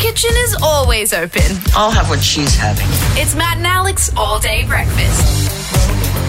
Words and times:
kitchen 0.00 0.30
is 0.36 0.56
always 0.62 1.12
open. 1.12 1.42
I'll 1.74 1.90
have 1.90 2.08
what 2.08 2.20
she's 2.20 2.56
having. 2.56 2.86
It's 3.20 3.34
Matt 3.34 3.58
and 3.58 3.66
Alex 3.66 4.10
all 4.16 4.38
day 4.40 4.64
breakfast. 4.66 5.50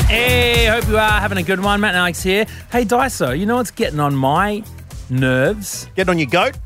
Hey, 0.10 0.66
hope 0.66 0.88
you 0.88 0.98
are 0.98 1.20
having 1.22 1.38
a 1.38 1.44
good 1.44 1.62
one. 1.62 1.80
Matt 1.80 1.92
and 1.92 2.00
Alex 2.00 2.22
here. 2.22 2.46
Hey, 2.72 2.84
Daiso, 2.84 3.38
you 3.38 3.46
know 3.46 3.56
what's 3.56 3.72
getting 3.72 4.00
on 4.00 4.14
my 4.16 4.64
nerves? 5.10 5.88
Get 5.96 6.10
on 6.10 6.20
your 6.20 6.28
goat. 6.30 6.58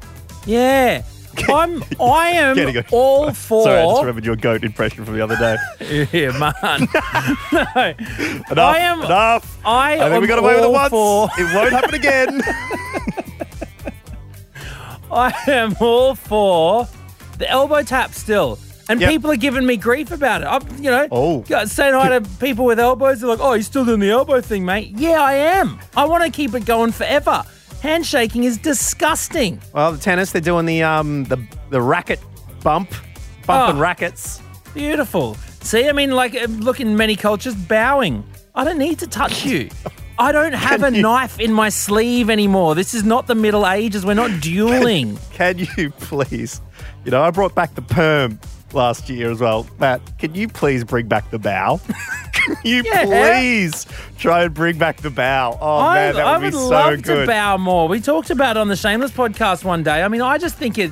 Yeah. 0.46 1.04
I'm, 1.50 1.84
I 2.00 2.30
am 2.30 2.84
all 2.92 3.32
for. 3.34 3.64
Sorry, 3.66 3.78
I 3.82 3.86
just 3.86 4.00
remembered 4.02 4.26
your 4.26 4.38
goat 4.38 4.64
impression 4.64 5.04
from 5.06 5.16
the 5.16 5.22
other 5.22 5.36
day. 5.38 5.58
Yeah, 6.12 6.32
man. 6.40 6.88
no. 7.54 7.94
Enough. 8.52 8.58
I 8.58 8.78
am- 8.80 9.02
enough. 9.04 9.58
I 9.66 9.94
I 9.94 9.98
think 10.00 10.14
am 10.16 10.22
we 10.22 10.28
got 10.28 10.40
away 10.40 10.56
with 10.56 10.64
it 10.64 10.72
once. 10.72 10.90
for. 10.90 11.30
It 11.38 11.54
won't 11.54 11.72
happen 11.74 11.94
again. 11.94 12.42
I 15.12 15.34
am 15.48 15.76
all 15.80 16.16
for 16.16 16.88
the 17.38 17.50
elbow 17.50 17.82
tap 17.84 18.14
still. 18.14 18.58
And 18.88 19.02
Yep. 19.02 19.10
people 19.10 19.32
are 19.32 19.36
giving 19.38 19.66
me 19.66 19.78
grief 19.78 20.12
about 20.12 20.42
it. 20.44 20.46
I'm, 20.46 20.62
you 20.84 20.92
know, 20.92 21.08
Oh. 21.12 21.44
saying 21.66 21.94
hi 21.96 22.10
to 22.10 22.22
people 22.40 22.66
with 22.66 22.80
elbows. 22.80 23.20
They're 23.22 23.30
like, 23.30 23.40
oh, 23.42 23.54
you're 23.54 23.64
still 23.64 23.84
doing 23.86 24.00
the 24.00 24.12
elbow 24.12 24.42
thing, 24.42 24.64
mate. 24.64 24.92
Yeah, 24.96 25.22
I 25.22 25.34
am. 25.34 25.80
I 25.98 26.06
want 26.06 26.24
to 26.24 26.30
keep 26.30 26.54
it 26.54 26.66
going 26.66 26.92
forever. 26.92 27.44
Handshaking 27.82 28.44
is 28.44 28.58
disgusting. 28.58 29.60
well, 29.74 29.92
the 29.92 29.98
tennis, 29.98 30.32
they're 30.32 30.42
doing 30.42 30.66
the 30.66 30.84
um 30.84 31.24
the 31.26 31.38
the 31.72 31.82
racket 31.82 32.20
bump, 32.64 32.90
bumping 33.48 33.78
Oh. 33.78 33.80
rackets. 33.80 34.42
Beautiful. 34.74 35.36
See, 35.62 35.88
I 35.90 35.92
mean, 35.92 36.12
like, 36.12 36.36
uh, 36.36 36.46
look 36.48 36.80
in 36.80 36.96
many 36.96 37.16
cultures, 37.16 37.56
bowing. 37.56 38.24
I 38.54 38.64
don't 38.64 38.78
need 38.78 39.00
to 39.00 39.08
touch 39.08 39.46
you. 39.46 39.70
I 40.18 40.32
don't 40.32 40.54
have 40.54 40.84
a 40.84 40.92
you- 40.96 41.02
knife 41.02 41.40
in 41.40 41.52
my 41.54 41.70
sleeve 41.70 42.30
anymore. 42.30 42.76
This 42.76 42.94
is 42.94 43.04
not 43.04 43.28
the 43.28 43.36
Middle 43.36 43.68
Ages. 43.68 44.06
We're 44.06 44.14
not 44.14 44.32
dueling. 44.42 45.18
Can 45.34 45.60
you 45.78 45.90
please? 45.92 46.62
You 47.04 47.12
know, 47.12 47.22
I 47.22 47.32
brought 47.32 47.54
back 47.56 47.76
the 47.76 47.82
perm 47.82 48.40
last 48.74 49.10
year 49.10 49.30
as 49.32 49.40
well. 49.40 49.68
Matt, 49.80 50.02
can 50.20 50.34
you 50.36 50.48
please 50.48 50.84
bring 50.84 51.08
back 51.08 51.30
the 51.32 51.40
bow? 51.40 51.80
can 52.34 52.56
you 52.64 52.82
Yeah. 52.86 53.06
please 53.06 53.86
try 54.18 54.44
and 54.44 54.54
bring 54.54 54.78
back 54.78 54.98
the 54.98 55.10
bow? 55.10 55.58
Oh 55.62 55.80
I, 55.80 55.96
man, 55.96 56.16
that 56.16 56.24
would, 56.26 56.30
I 56.32 56.38
would 56.38 56.46
be 56.52 56.52
so 56.58 56.68
love 56.70 57.02
good. 57.04 57.22
to 57.22 57.28
bow 57.28 57.58
more. 57.58 57.88
We 57.88 58.00
talked 58.00 58.30
about 58.30 58.58
it 58.58 58.60
on 58.60 58.68
the 58.68 58.76
Shameless 58.76 59.12
podcast 59.12 59.64
one 59.64 59.84
day. 59.84 60.02
I 60.02 60.08
mean, 60.08 60.22
I 60.22 60.38
just 60.38 60.56
think 60.58 60.78
it 60.78 60.92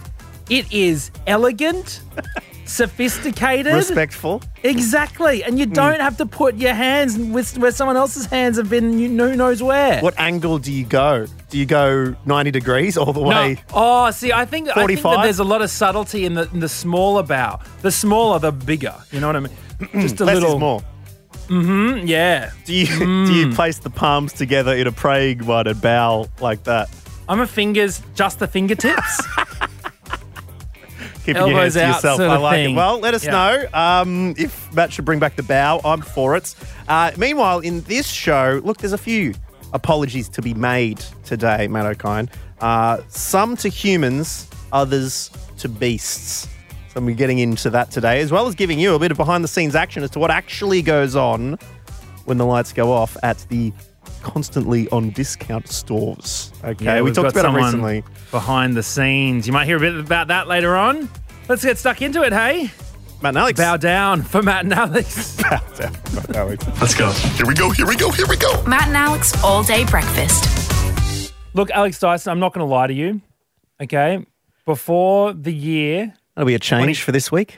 it 0.49 0.71
is 0.73 1.09
elegant, 1.27 2.01
sophisticated, 2.65 3.73
Respectful. 3.73 4.41
exactly, 4.63 5.43
and 5.43 5.57
you 5.59 5.65
don't 5.65 5.99
have 5.99 6.17
to 6.17 6.25
put 6.25 6.55
your 6.55 6.73
hands 6.73 7.17
with 7.17 7.57
where 7.57 7.71
someone 7.71 7.97
else's 7.97 8.25
hands 8.25 8.57
have 8.57 8.69
been. 8.69 8.97
You, 8.99 9.09
who 9.09 9.35
knows 9.35 9.61
where? 9.61 9.99
What 10.01 10.17
angle 10.19 10.57
do 10.59 10.71
you 10.71 10.85
go? 10.85 11.25
Do 11.49 11.57
you 11.57 11.65
go 11.65 12.15
90 12.25 12.51
degrees 12.51 12.97
all 12.97 13.13
the 13.13 13.21
No. 13.21 13.27
way? 13.27 13.61
Oh, 13.73 14.09
see, 14.11 14.31
I 14.31 14.45
think, 14.45 14.69
I 14.69 14.73
think 14.85 14.99
that 14.99 15.01
45? 15.01 15.23
there's 15.23 15.39
a 15.39 15.43
lot 15.43 15.61
of 15.61 15.69
subtlety 15.69 16.25
in 16.25 16.33
the 16.33 16.49
in 16.53 16.59
the 16.59 16.69
smaller 16.69 17.23
bow. 17.23 17.59
The 17.81 17.91
smaller, 17.91 18.39
the 18.39 18.51
bigger. 18.51 18.95
You 19.11 19.19
know 19.19 19.27
what 19.27 19.35
I 19.35 19.39
mean? 19.41 19.53
Just 20.01 20.19
a 20.21 20.25
Less 20.25 20.35
little. 20.35 20.53
is 20.55 20.59
more. 20.59 20.81
Mm, 21.47 21.99
hmm. 22.01 22.07
yeah. 22.07 22.51
Do 22.65 22.73
you 22.73 22.85
do 22.87 22.93
Mm. 23.05 23.33
you 23.49 23.51
place 23.55 23.77
the 23.79 23.89
palms 23.89 24.33
together 24.33 24.73
in 24.75 24.87
a 24.87 24.91
praying 24.91 25.45
one 25.45 25.67
and 25.67 25.79
bow 25.81 26.27
like 26.41 26.63
that? 26.63 26.89
I'm 27.29 27.39
a 27.39 27.47
fingers, 27.47 28.01
just 28.15 28.39
the 28.39 28.47
fingertips. 28.47 29.21
Keeping 31.25 31.47
your 31.47 31.57
hands 31.59 31.73
to 31.75 31.83
out 31.83 31.95
yourself. 31.95 32.17
sort 32.17 32.29
I 32.29 32.35
of 32.35 32.41
like 32.41 32.53
thing. 32.55 32.73
it. 32.73 32.77
Well, 32.77 32.99
let 32.99 33.13
us 33.13 33.23
Yeah. 33.25 33.31
know 33.31 33.67
um, 33.73 34.33
if 34.37 34.73
Matt 34.73 34.91
should 34.93 35.05
bring 35.05 35.19
back 35.19 35.35
the 35.35 35.43
bow. 35.43 35.79
I'm 35.85 36.01
for 36.01 36.35
it. 36.35 36.53
Uh, 36.87 37.11
meanwhile, 37.17 37.59
in 37.59 37.81
this 37.81 38.07
show, 38.07 38.61
look, 38.63 38.77
there's 38.77 38.93
a 38.93 38.97
few 38.97 39.33
apologies 39.73 40.27
to 40.29 40.41
be 40.41 40.53
made 40.53 41.03
today, 41.23 41.67
Matt 41.67 41.97
Okine. 41.97 42.29
Uh, 42.61 43.01
some 43.07 43.55
to 43.57 43.69
humans, 43.69 44.47
others 44.71 45.31
to 45.57 45.69
beasts. 45.69 46.47
So 46.93 47.01
we're 47.01 47.15
getting 47.15 47.39
into 47.39 47.69
that 47.71 47.89
today, 47.89 48.19
as 48.21 48.31
well 48.31 48.45
as 48.47 48.53
giving 48.53 48.79
you 48.79 48.93
a 48.93 48.99
bit 48.99 49.09
of 49.11 49.17
behind 49.17 49.43
the 49.43 49.47
scenes 49.47 49.73
action 49.75 50.03
as 50.03 50.11
to 50.11 50.19
what 50.19 50.29
actually 50.29 50.81
goes 50.83 51.15
on 51.15 51.57
when 52.25 52.37
the 52.37 52.45
lights 52.45 52.71
go 52.71 52.91
off 52.91 53.17
at 53.23 53.37
the 53.49 53.73
constantly 54.23 54.89
on 54.89 55.11
discount 55.11 55.67
stores. 55.67 56.51
Okay, 56.63 56.85
Yeah, 56.85 57.01
we 57.01 57.11
talked 57.11 57.31
about 57.31 57.53
it 57.53 57.57
recently. 57.57 58.03
Behind 58.31 58.75
the 58.75 58.81
scenes. 58.83 59.45
You 59.45 59.53
might 59.53 59.65
hear 59.65 59.77
a 59.77 59.79
bit 59.79 59.95
about 59.95 60.29
that 60.29 60.47
later 60.47 60.75
on. 60.75 61.09
Let's 61.47 61.63
get 61.63 61.77
stuck 61.77 62.01
into 62.01 62.23
it, 62.23 62.33
hey? 62.33 62.71
Matt 63.21 63.29
and 63.29 63.37
Alex. 63.37 63.59
Bow 63.59 63.77
down 63.77 64.21
for 64.23 64.41
Matt 64.41 64.63
and 64.63 64.73
Alex. 64.73 65.35
Bow 65.41 65.61
down. 65.77 65.93
Matt 66.13 66.27
and 66.27 66.35
Alex. 66.35 66.65
Let's 66.81 66.95
go. 66.95 67.11
Here 67.11 67.45
we 67.45 67.53
go. 67.53 67.69
Here 67.69 67.85
we 67.87 67.95
go. 67.95 68.09
Here 68.11 68.27
we 68.27 68.37
go. 68.37 68.63
Matt 68.63 68.87
and 68.87 68.97
Alex 68.97 69.41
all 69.43 69.63
day 69.63 69.85
breakfast. 69.85 71.33
Look, 71.53 71.69
Alex 71.71 71.99
Dyson, 71.99 72.31
I'm 72.31 72.39
not 72.39 72.53
going 72.53 72.65
to 72.65 72.71
lie 72.73 72.87
to 72.87 72.93
you. 72.93 73.21
Okay. 73.81 74.25
Before 74.65 75.33
the 75.33 75.53
year, 75.53 76.13
That'll 76.35 76.47
be 76.47 76.55
a 76.55 76.59
change 76.59 77.03
for 77.03 77.11
this 77.11 77.31
week. 77.31 77.57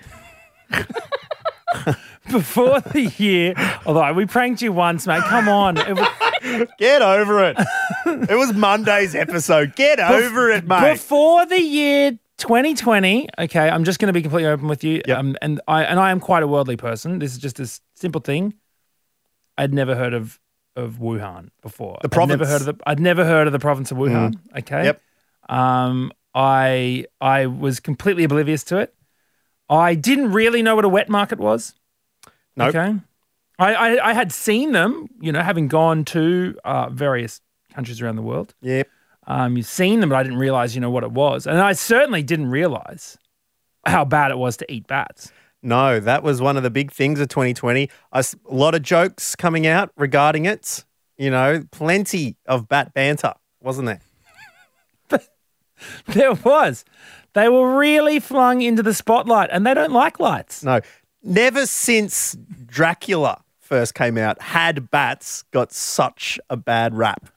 before 2.31 2.81
the 2.81 3.13
year, 3.17 3.53
although 3.85 4.11
we 4.13 4.25
pranked 4.25 4.61
you 4.61 4.73
once, 4.73 5.07
mate. 5.07 5.23
Come 5.23 5.47
on. 5.47 5.77
It 5.77 5.95
was, 5.95 6.07
Get 6.79 7.01
over 7.01 7.43
it. 7.43 7.57
it 8.05 8.37
was 8.37 8.53
Monday's 8.53 9.15
episode. 9.15 9.75
Get 9.75 9.99
over 9.99 10.49
it, 10.51 10.65
mate. 10.67 10.93
Before 10.93 11.45
the 11.45 11.59
year 11.61 12.11
2020, 12.37 13.27
okay, 13.39 13.69
I'm 13.69 13.83
just 13.83 13.99
going 13.99 14.07
to 14.07 14.13
be 14.13 14.21
completely 14.21 14.49
open 14.49 14.67
with 14.67 14.83
you. 14.83 15.01
Yep. 15.07 15.17
Um, 15.17 15.37
and 15.41 15.61
I 15.67 15.83
and 15.83 15.99
I 15.99 16.11
am 16.11 16.19
quite 16.19 16.43
a 16.43 16.47
worldly 16.47 16.77
person. 16.77 17.19
This 17.19 17.31
is 17.33 17.37
just 17.39 17.59
a 17.59 17.67
simple 17.95 18.21
thing. 18.21 18.53
I'd 19.57 19.73
never 19.73 19.95
heard 19.95 20.13
of 20.13 20.39
of 20.75 20.95
Wuhan 20.95 21.49
before. 21.61 21.97
The 22.01 22.09
I'd 22.11 22.27
never 22.27 22.45
province. 22.45 22.47
Mm. 22.47 22.51
heard 22.51 22.69
of 22.69 22.77
the 22.77 22.83
I'd 22.89 22.99
never 22.99 23.25
heard 23.25 23.47
of 23.47 23.53
the 23.53 23.59
province 23.59 23.91
of 23.91 23.97
Wuhan. 23.97 24.35
Okay. 24.57 24.85
Yep. 24.85 25.01
Um, 25.49 26.11
I 26.33 27.05
I 27.21 27.45
was 27.45 27.79
completely 27.79 28.23
oblivious 28.25 28.63
to 28.65 28.77
it. 28.77 28.93
I 29.69 29.95
didn't 29.95 30.31
really 30.31 30.61
know 30.61 30.75
what 30.75 30.85
a 30.85 30.89
wet 30.89 31.09
market 31.09 31.39
was. 31.39 31.73
Nope. 32.57 32.75
Okay. 32.75 32.95
I, 33.57 33.73
I, 33.73 34.09
I 34.09 34.13
had 34.13 34.31
seen 34.31 34.71
them, 34.71 35.07
you 35.19 35.31
know, 35.31 35.41
having 35.41 35.67
gone 35.67 36.05
to 36.05 36.57
uh, 36.65 36.89
various 36.89 37.41
countries 37.73 38.01
around 38.01 38.15
the 38.15 38.21
world. 38.21 38.53
Yep. 38.61 38.87
Um, 39.27 39.57
you've 39.57 39.65
seen 39.65 40.01
them, 40.01 40.09
but 40.09 40.15
I 40.15 40.23
didn't 40.23 40.37
realize, 40.37 40.75
you 40.75 40.81
know, 40.81 40.89
what 40.91 41.03
it 41.03 41.11
was. 41.11 41.47
And 41.47 41.59
I 41.59 41.73
certainly 41.73 42.21
didn't 42.21 42.49
realize 42.49 43.17
how 43.85 44.05
bad 44.05 44.31
it 44.31 44.37
was 44.37 44.57
to 44.57 44.71
eat 44.71 44.87
bats. 44.87 45.31
No, 45.63 45.99
that 45.99 46.21
was 46.21 46.41
one 46.41 46.57
of 46.57 46.63
the 46.63 46.69
big 46.69 46.91
things 46.91 47.19
of 47.19 47.27
2020. 47.29 47.89
A 48.11 48.25
lot 48.45 48.75
of 48.75 48.83
jokes 48.83 49.35
coming 49.35 49.65
out 49.65 49.91
regarding 49.97 50.45
it. 50.45 50.85
You 51.17 51.31
know, 51.31 51.63
plenty 51.71 52.35
of 52.45 52.67
bat 52.67 52.93
banter, 52.93 53.33
wasn't 53.61 53.87
there? 53.87 54.01
There 56.07 56.33
was. 56.33 56.85
They 57.33 57.49
were 57.49 57.77
really 57.77 58.19
flung 58.19 58.61
into 58.61 58.81
the 58.81 58.93
spotlight, 58.93 59.49
and 59.51 59.65
they 59.65 59.73
don't 59.73 59.91
like 59.91 60.19
lights. 60.19 60.63
No. 60.63 60.79
Never 61.21 61.65
since 61.65 62.37
Dracula 62.65 63.43
first 63.65 63.93
came 63.95 64.17
out 64.17 64.41
had 64.41 64.89
bats 64.91 65.43
got 65.51 65.71
such 65.71 66.39
a 66.49 66.55
bad 66.57 66.95
rap. 66.95 67.29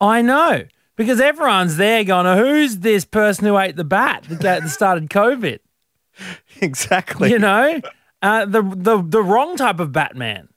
I 0.00 0.20
know. 0.22 0.64
Because 0.96 1.20
everyone's 1.20 1.76
there 1.76 2.04
going, 2.04 2.26
"Oh, 2.26 2.36
who's 2.36 2.78
this 2.78 3.04
person 3.04 3.44
who 3.46 3.58
ate 3.58 3.76
the 3.76 3.84
bat 3.84 4.24
that 4.30 4.68
started 4.68 5.08
COVID? 5.10 5.58
Exactly. 6.62 7.30
You 7.30 7.38
know, 7.38 7.80
uh, 8.22 8.46
the, 8.46 8.62
the, 8.62 9.02
the 9.06 9.22
wrong 9.22 9.56
type 9.58 9.78
of 9.78 9.92
Batman. 9.92 10.48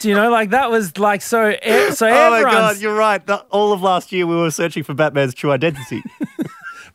Do 0.00 0.08
you 0.08 0.14
know, 0.16 0.30
like 0.30 0.50
that 0.50 0.68
was 0.70 0.98
like 0.98 1.22
so. 1.22 1.50
e- 1.50 1.90
So 1.92 2.08
oh 2.08 2.30
my 2.30 2.42
God, 2.42 2.78
you're 2.78 2.96
right. 2.96 3.24
The, 3.24 3.36
all 3.50 3.72
of 3.72 3.82
last 3.82 4.10
year 4.10 4.26
we 4.26 4.34
were 4.34 4.50
searching 4.50 4.82
for 4.82 4.94
Batman's 4.94 5.34
true 5.34 5.52
identity. 5.52 6.02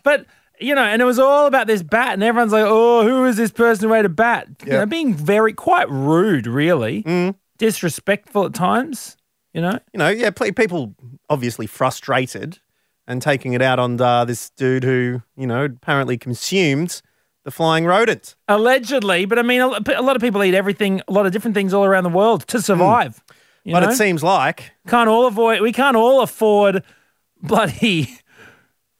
But 0.03 0.25
you 0.59 0.73
know, 0.75 0.83
and 0.83 1.01
it 1.01 1.05
was 1.05 1.19
all 1.19 1.45
about 1.47 1.67
this 1.67 1.83
bat, 1.83 2.13
and 2.13 2.23
everyone's 2.23 2.51
like, 2.53 2.65
"Oh, 2.67 3.03
who 3.03 3.25
is 3.25 3.37
this 3.37 3.51
person 3.51 3.89
who 3.89 3.95
ate 3.95 4.05
a 4.05 4.09
bat?" 4.09 4.47
You 4.65 4.71
Yeah. 4.73 4.79
know, 4.79 4.85
being 4.85 5.13
very 5.13 5.53
quite 5.53 5.89
rude, 5.89 6.47
really 6.47 7.03
Mm. 7.03 7.35
disrespectful 7.57 8.45
at 8.45 8.53
times. 8.53 9.17
You 9.53 9.61
know, 9.61 9.79
you 9.93 9.97
know, 9.97 10.09
yeah, 10.09 10.29
ple- 10.31 10.51
people 10.53 10.95
obviously 11.29 11.65
frustrated 11.67 12.59
and 13.07 13.21
taking 13.21 13.53
it 13.53 13.61
out 13.61 13.79
on 13.79 13.99
uh, 14.01 14.25
this 14.25 14.49
dude 14.51 14.83
who, 14.83 15.21
you 15.37 15.47
know, 15.47 15.65
apparently 15.65 16.17
consumed 16.17 17.01
the 17.43 17.51
flying 17.51 17.85
rodent. 17.85 18.35
allegedly. 18.47 19.25
But 19.25 19.37
I 19.39 19.43
mean, 19.43 19.61
a 19.61 19.67
lo- 19.67 19.77
a 19.95 20.01
lot 20.01 20.15
of 20.15 20.21
people 20.21 20.43
eat 20.43 20.53
everything, 20.55 21.01
a 21.07 21.11
lot 21.11 21.25
of 21.25 21.31
different 21.31 21.53
things 21.55 21.73
all 21.73 21.85
around 21.85 22.03
the 22.03 22.09
world 22.09 22.47
to 22.47 22.61
survive. 22.61 23.21
You 23.63 23.69
Hmm. 23.71 23.73
But 23.73 23.79
know? 23.85 23.89
it 23.91 23.95
seems 23.95 24.23
like 24.23 24.71
can't 24.87 25.07
all 25.09 25.25
avoid. 25.27 25.61
We 25.61 25.71
can't 25.71 25.95
all 25.95 26.21
afford 26.21 26.83
bloody 27.41 28.19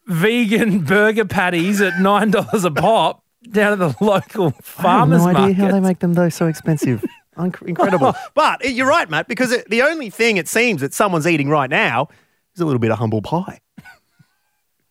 vegan 0.06 0.80
burger 0.84 1.24
patties 1.24 1.80
at 1.80 1.98
nine 2.00 2.30
dollars 2.30 2.64
a 2.64 2.70
pop 2.70 3.22
down 3.50 3.72
at 3.72 3.78
the 3.78 3.94
local 4.04 4.50
farmers 4.62 5.22
market. 5.22 5.40
Idea 5.40 5.54
how 5.54 5.72
they 5.72 5.80
make 5.80 5.98
them 5.98 6.14
though 6.14 6.28
so 6.28 6.46
expensive. 6.46 7.04
Incredible. 7.38 8.14
but 8.34 8.64
uh, 8.64 8.68
you're 8.68 8.88
right, 8.88 9.10
Matt, 9.10 9.28
because 9.28 9.52
it, 9.52 9.68
the 9.68 9.82
only 9.82 10.08
thing 10.08 10.38
it 10.38 10.48
seems 10.48 10.80
that 10.80 10.94
someone's 10.94 11.26
eating 11.26 11.50
right 11.50 11.68
now 11.68 12.08
is 12.54 12.62
a 12.62 12.64
little 12.64 12.78
bit 12.78 12.90
of 12.90 12.96
humble 12.98 13.20
pie. 13.20 13.60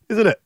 Isn't 0.10 0.28
it? 0.28 0.40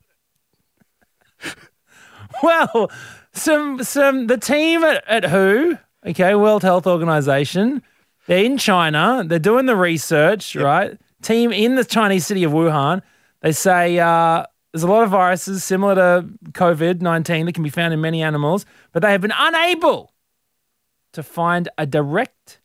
Well, 2.41 2.89
some 3.33 3.83
some 3.83 4.27
the 4.27 4.37
team 4.37 4.83
at, 4.83 5.03
at 5.07 5.25
WHO, 5.25 5.77
okay, 6.07 6.35
World 6.35 6.63
Health 6.63 6.87
Organization, 6.87 7.81
they're 8.27 8.45
in 8.45 8.57
China. 8.57 9.23
They're 9.25 9.39
doing 9.39 9.65
the 9.65 9.75
research, 9.75 10.55
right? 10.55 10.97
Team 11.21 11.51
in 11.51 11.75
the 11.75 11.83
Chinese 11.83 12.25
city 12.25 12.45
of 12.45 12.53
Wuhan. 12.53 13.01
They 13.41 13.51
say 13.51 13.99
uh, 13.99 14.45
There's 14.71 14.83
a 14.83 14.87
lot 14.87 15.03
of 15.03 15.09
viruses 15.09 15.63
similar 15.63 15.95
to 15.95 16.27
COVID 16.51 17.01
19 17.01 17.45
that 17.47 17.53
can 17.53 17.63
be 17.63 17.69
found 17.69 17.93
in 17.93 18.01
many 18.01 18.21
animals, 18.21 18.65
but 18.91 19.01
they 19.01 19.11
have 19.11 19.21
been 19.21 19.33
unable 19.35 20.13
to 21.13 21.23
find 21.23 21.69
a 21.77 21.85
direct 21.85 22.61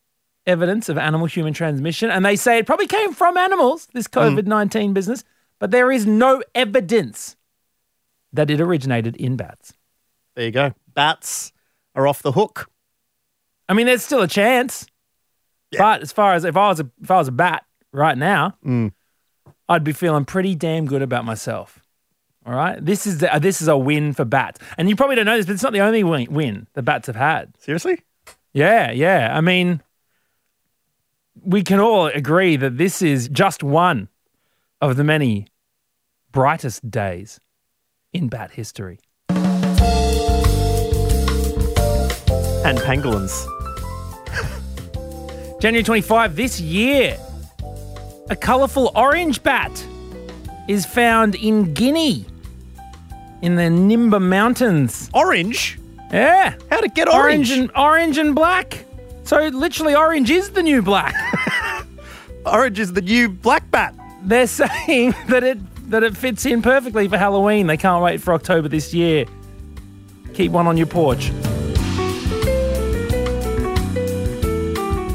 evidence 0.46 0.88
of 0.88 0.98
animal 0.98 1.26
human 1.26 1.54
transmission. 1.54 2.10
And 2.10 2.24
they 2.24 2.36
say 2.36 2.58
it 2.58 2.66
probably 2.66 2.86
came 2.86 3.14
from 3.14 3.36
animals, 3.36 3.88
this 3.94 4.06
mm. 4.06 4.36
COVID 4.36 4.46
19 4.46 4.92
business, 4.92 5.24
but 5.58 5.70
there 5.70 5.90
is 5.90 6.06
no 6.06 6.42
evidence 6.54 7.36
that 8.32 8.50
it 8.50 8.60
originated 8.60 9.16
in 9.16 9.36
bats. 9.36 9.72
There 10.34 10.44
you 10.44 10.50
go. 10.50 10.74
Bats 10.94 11.52
are 11.94 12.06
off 12.06 12.22
the 12.22 12.32
hook. 12.32 12.70
I 13.68 13.72
mean, 13.72 13.86
there's 13.86 14.02
still 14.02 14.22
a 14.22 14.28
chance. 14.28 14.86
But 15.78 16.02
as 16.02 16.12
far 16.12 16.34
as 16.34 16.44
if 16.44 16.56
I 16.56 16.68
was 16.68 16.80
a 16.80 16.90
if 17.02 17.10
I 17.10 17.16
was 17.16 17.28
a 17.28 17.32
bat 17.32 17.64
right 17.92 18.16
now, 18.16 18.56
mm. 18.64 18.92
I'd 19.68 19.84
be 19.84 19.92
feeling 19.92 20.24
pretty 20.24 20.54
damn 20.54 20.86
good 20.86 21.02
about 21.02 21.24
myself. 21.24 21.83
All 22.46 22.54
right, 22.54 22.84
this 22.84 23.06
is 23.06 23.18
the, 23.18 23.34
uh, 23.34 23.38
this 23.38 23.62
is 23.62 23.68
a 23.68 23.78
win 23.78 24.12
for 24.12 24.26
bats, 24.26 24.60
and 24.76 24.86
you 24.86 24.96
probably 24.96 25.16
don't 25.16 25.24
know 25.24 25.36
this, 25.36 25.46
but 25.46 25.54
it's 25.54 25.62
not 25.62 25.72
the 25.72 25.80
only 25.80 26.04
win, 26.04 26.30
win 26.30 26.66
the 26.74 26.82
bats 26.82 27.06
have 27.06 27.16
had. 27.16 27.54
Seriously? 27.58 28.02
Yeah, 28.52 28.90
yeah. 28.90 29.34
I 29.34 29.40
mean, 29.40 29.82
we 31.42 31.62
can 31.62 31.80
all 31.80 32.06
agree 32.06 32.56
that 32.56 32.76
this 32.76 33.00
is 33.00 33.28
just 33.28 33.62
one 33.62 34.08
of 34.82 34.96
the 34.96 35.04
many 35.04 35.46
brightest 36.32 36.90
days 36.90 37.40
in 38.12 38.28
bat 38.28 38.50
history. 38.50 39.00
And 42.66 42.78
pangolins. 42.78 43.46
January 45.62 45.82
25 45.82 46.36
this 46.36 46.60
year, 46.60 47.18
a 48.28 48.36
colourful 48.36 48.92
orange 48.94 49.42
bat 49.42 49.86
is 50.68 50.84
found 50.84 51.34
in 51.36 51.72
Guinea 51.72 52.26
in 53.44 53.56
the 53.56 53.64
Nimba 53.64 54.22
Mountains. 54.22 55.10
Orange? 55.12 55.78
Yeah. 56.10 56.54
How'd 56.70 56.84
it 56.84 56.94
get 56.94 57.08
Orange 57.08 57.50
orange? 57.50 57.50
and 57.50 57.70
orange 57.76 58.16
and 58.16 58.34
black. 58.34 58.86
So 59.24 59.48
literally 59.48 59.94
orange 59.94 60.30
is 60.30 60.50
the 60.50 60.62
new 60.62 60.80
black. 60.80 61.14
Orange 62.46 62.78
is 62.78 62.92
the 62.92 63.00
new 63.00 63.28
black 63.30 63.70
bat. 63.70 63.94
They're 64.22 64.46
saying 64.46 65.14
that 65.28 65.42
it 65.44 65.90
that 65.90 66.02
it 66.02 66.16
fits 66.16 66.44
in 66.46 66.62
perfectly 66.62 67.08
for 67.08 67.16
Halloween. 67.18 67.66
They 67.66 67.76
can't 67.76 68.02
wait 68.02 68.20
for 68.20 68.32
October 68.34 68.68
this 68.68 68.92
year. 68.94 69.26
Keep 70.34 70.52
one 70.52 70.66
on 70.66 70.76
your 70.76 70.86
porch. 70.86 71.26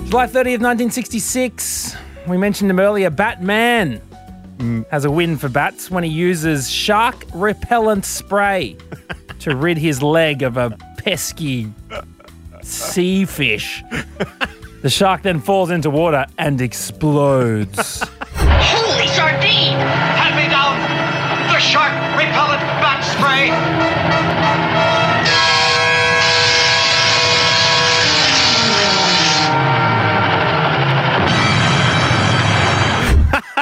July 0.10 0.26
30th, 0.26 0.62
1966. 0.62 1.96
We 2.28 2.38
mentioned 2.38 2.72
him 2.72 2.80
earlier. 2.80 3.10
Batman 3.12 4.02
Mm. 4.60 4.86
has 4.90 5.06
a 5.06 5.12
win 5.12 5.38
for 5.38 5.48
bats 5.48 5.90
when 5.90 6.04
he 6.04 6.10
uses 6.10 6.70
shark 6.70 7.26
repellent 7.34 8.04
spray 8.04 8.76
to 9.40 9.56
rid 9.56 9.78
his 9.78 10.04
leg 10.04 10.44
of 10.44 10.58
a 10.58 10.72
pesky 10.98 11.72
sea 12.62 13.24
fish. 13.26 13.82
The 14.82 14.90
shark 14.90 15.22
then 15.22 15.40
falls 15.40 15.72
into 15.72 15.90
water 15.90 16.26
and 16.38 16.60
explodes. 16.60 18.04
Holy 18.36 19.08
sardine! 19.08 19.78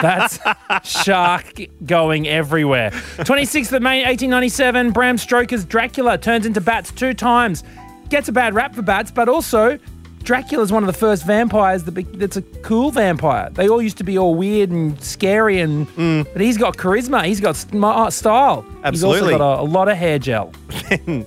That's 0.02 0.40
shark 0.84 1.60
going 1.86 2.28
everywhere. 2.28 2.92
26th 2.92 3.74
of 3.74 3.82
May, 3.82 4.00
1897, 4.00 4.92
Bram 4.92 5.18
Stoker's 5.18 5.66
Dracula 5.66 6.18
turns 6.18 6.46
into 6.46 6.62
bats 6.62 6.92
two 6.92 7.14
times. 7.14 7.64
Gets 8.10 8.30
a 8.30 8.32
bad 8.32 8.54
rap 8.54 8.74
for 8.74 8.82
bats, 8.82 9.12
but 9.12 9.28
also 9.28 9.78
Dracula's 10.24 10.72
one 10.72 10.84
of 10.84 10.88
the 10.88 10.98
first 10.98 11.26
vampires 11.26 11.84
that 11.86 11.92
be, 11.92 12.04
that's 12.04 12.38
a 12.38 12.42
cool 12.42 12.92
vampire. 12.92 13.50
They 13.50 13.70
all 13.70 13.82
used 13.82 13.98
to 13.98 14.04
be 14.04 14.18
all 14.18 14.36
weird 14.36 14.70
and 14.70 15.02
scary, 15.02 15.60
and 15.60 15.88
mm. 15.90 16.28
but 16.32 16.42
he's 16.42 16.58
got 16.58 16.78
charisma. 16.78 17.26
He's 17.26 17.40
got 17.40 17.56
smart 17.56 18.08
uh, 18.08 18.12
style. 18.12 18.66
Absolutely. 18.84 18.92
He's 18.92 19.04
also 19.04 19.38
got 19.38 19.60
a, 19.60 19.62
a 19.62 19.64
lot 19.64 19.90
of 19.90 19.98
hair 19.98 20.20
gel. 20.20 20.54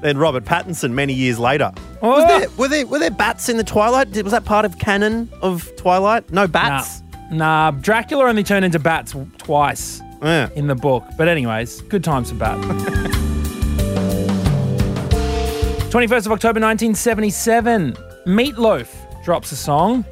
Then 0.00 0.16
Robert 0.16 0.44
Pattinson 0.44 0.92
many 0.92 1.12
years 1.12 1.38
later. 1.38 1.72
Oh. 2.00 2.22
Was 2.22 2.26
there, 2.26 2.50
were 2.56 2.68
there 2.68 2.86
were 2.86 2.98
there 2.98 3.10
bats 3.10 3.48
in 3.48 3.58
the 3.58 3.64
Twilight? 3.64 4.08
Was 4.22 4.32
that 4.32 4.44
part 4.44 4.64
of 4.64 4.78
canon 4.78 5.30
of 5.42 5.70
Twilight? 5.76 6.32
No 6.32 6.46
bats. 6.46 6.99
Nah, 6.99 6.99
Dracula 7.30 8.24
only 8.24 8.42
turned 8.42 8.64
into 8.64 8.78
bats 8.78 9.14
twice. 9.38 10.00
Yeah. 10.22 10.50
in 10.54 10.66
the 10.66 10.74
book. 10.74 11.04
But 11.16 11.28
anyways, 11.28 11.80
good 11.82 12.04
times 12.04 12.28
for 12.30 12.36
Bat. 12.36 12.58
21st 15.90 16.26
of 16.26 16.32
October 16.32 16.60
1977, 16.60 17.96
Meat 18.26 18.58
Loaf 18.58 18.94
drops 19.24 19.50
a 19.50 19.56
song. 19.56 20.04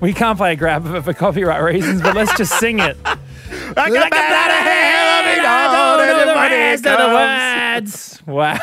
we 0.00 0.12
can't 0.12 0.38
play 0.38 0.52
a 0.52 0.56
grab 0.56 0.86
of 0.86 0.94
it 0.94 1.02
for 1.02 1.12
copyright 1.12 1.62
reasons, 1.62 2.00
but 2.02 2.14
let's 2.14 2.36
just 2.36 2.56
sing 2.58 2.78
it. 2.78 2.96
I 3.04 3.16
got 3.90 4.10
that 4.10 4.50
ahead 4.60 5.38
of 5.38 5.74
all, 5.74 5.98
I 5.98 6.06
don't 6.06 6.26
know 6.26 6.34
the 6.34 6.50
rest 6.50 6.86
of 6.86 6.98
the 6.98 7.08
words. 7.14 8.22
Wow. 8.26 8.58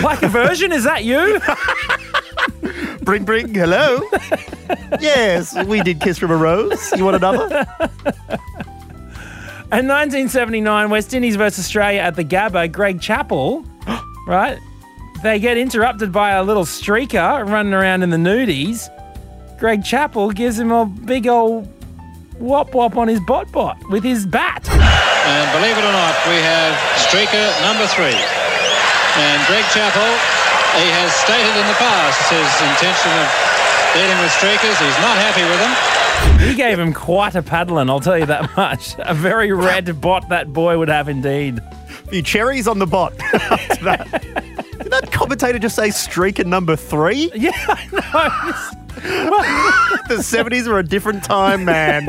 like 0.02 0.22
a 0.22 0.28
version, 0.28 0.72
is 0.72 0.84
that 0.84 1.04
you? 1.04 1.40
Bring, 3.08 3.24
bring, 3.24 3.54
hello. 3.54 4.02
yes, 5.00 5.56
we 5.64 5.80
did 5.80 5.98
Kiss 5.98 6.18
from 6.18 6.30
a 6.30 6.36
Rose. 6.36 6.92
You 6.94 7.06
want 7.06 7.16
another? 7.16 7.46
In 9.72 9.88
1979, 9.88 10.90
West 10.90 11.14
Indies 11.14 11.36
versus 11.36 11.64
Australia 11.64 12.00
at 12.00 12.16
the 12.16 12.24
Gabba, 12.24 12.70
Greg 12.70 13.00
Chappell, 13.00 13.64
right? 14.28 14.58
They 15.22 15.38
get 15.38 15.56
interrupted 15.56 16.12
by 16.12 16.32
a 16.32 16.42
little 16.42 16.66
streaker 16.66 17.48
running 17.48 17.72
around 17.72 18.02
in 18.02 18.10
the 18.10 18.18
nudies. 18.18 18.90
Greg 19.58 19.82
Chappell 19.82 20.30
gives 20.30 20.58
him 20.58 20.70
a 20.70 20.84
big 20.84 21.26
old 21.26 21.66
wop 22.38 22.74
wop 22.74 22.98
on 22.98 23.08
his 23.08 23.20
bot 23.20 23.50
bot 23.52 23.78
with 23.88 24.04
his 24.04 24.26
bat. 24.26 24.68
And 24.68 25.52
believe 25.58 25.78
it 25.78 25.82
or 25.82 25.92
not, 25.92 26.14
we 26.26 26.34
have 26.44 26.76
streaker 27.08 27.48
number 27.62 27.86
three. 27.86 28.20
And 29.16 29.46
Greg 29.46 29.64
Chappell, 29.72 30.37
he 30.76 30.86
has 30.92 31.12
stated 31.14 31.54
in 31.56 31.66
the 31.66 31.78
past 31.78 32.18
his 32.30 32.50
intention 32.68 33.10
of 33.14 33.26
dealing 33.94 34.18
with 34.20 34.30
streakers. 34.32 34.76
He's 34.78 35.00
not 35.00 35.16
happy 35.16 35.42
with 35.48 35.58
them. 35.60 35.74
He 36.48 36.54
gave 36.54 36.78
him 36.78 36.92
quite 36.92 37.34
a 37.34 37.42
paddling, 37.42 37.88
I'll 37.88 38.00
tell 38.00 38.18
you 38.18 38.26
that 38.26 38.50
much. 38.56 38.94
A 38.98 39.14
very 39.14 39.52
red 39.52 40.00
bot 40.00 40.28
that 40.28 40.52
boy 40.52 40.78
would 40.78 40.88
have 40.88 41.08
indeed. 41.08 41.60
few 42.10 42.22
cherries 42.22 42.66
on 42.68 42.78
the 42.78 42.86
bot 42.86 43.12
after 43.20 43.84
that. 43.84 44.22
Did 44.78 44.92
that 44.92 45.10
commentator 45.12 45.58
just 45.58 45.76
say 45.76 45.88
streaker 45.88 46.44
number 46.46 46.76
three? 46.76 47.30
Yeah, 47.38 47.50
I 47.68 47.86
know. 47.92 48.74
The 50.08 50.16
70s 50.22 50.66
were 50.66 50.78
a 50.80 50.82
different 50.82 51.22
time, 51.22 51.64
man. 51.64 52.06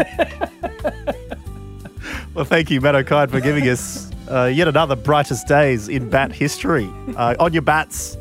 well, 2.34 2.46
thank 2.46 2.72
you, 2.72 2.82
Matt 2.82 2.96
Okine, 2.96 3.30
for 3.30 3.40
giving 3.40 3.68
us 3.68 4.10
uh, 4.30 4.46
yet 4.46 4.68
another 4.68 4.96
brightest 4.96 5.48
days 5.48 5.88
in 5.88 6.10
bat 6.10 6.32
history. 6.32 6.90
Uh, 7.16 7.36
on 7.40 7.54
your 7.54 7.62
bats, 7.62 8.18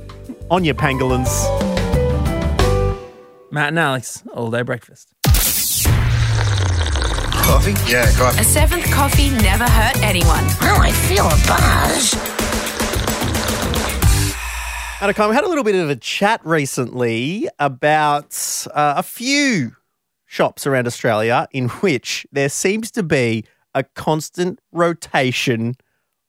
on 0.51 0.65
your 0.65 0.75
pangolins. 0.75 1.29
Matt 3.51 3.69
and 3.69 3.79
Alex, 3.79 4.23
all 4.35 4.51
day 4.51 4.63
breakfast. 4.63 5.15
Coffee? 7.49 7.75
Yeah, 7.91 8.11
coffee. 8.17 8.41
A 8.41 8.45
seventh 8.45 8.85
coffee 8.93 9.31
never 9.31 9.65
hurt 9.65 10.03
anyone. 10.03 10.45
Well, 10.61 10.81
I 10.81 10.93
feel 10.93 11.27
a 11.27 11.37
buzz. 11.47 12.15
Matt 15.01 15.15
Okine, 15.15 15.29
we 15.31 15.35
had 15.35 15.45
a 15.45 15.49
little 15.49 15.65
bit 15.65 15.77
of 15.77 15.89
a 15.89 15.97
chat 15.97 16.41
recently 16.45 17.49
about 17.59 18.67
uh, 18.75 18.95
a 18.97 19.03
few 19.03 19.77
shops 20.27 20.67
around 20.67 20.87
Australia 20.87 21.49
in 21.53 21.69
which 21.69 22.27
there 22.33 22.49
seems 22.49 22.91
to 22.91 23.03
be 23.03 23.45
a 23.75 23.83
constant 23.83 24.61
rotation 24.73 25.75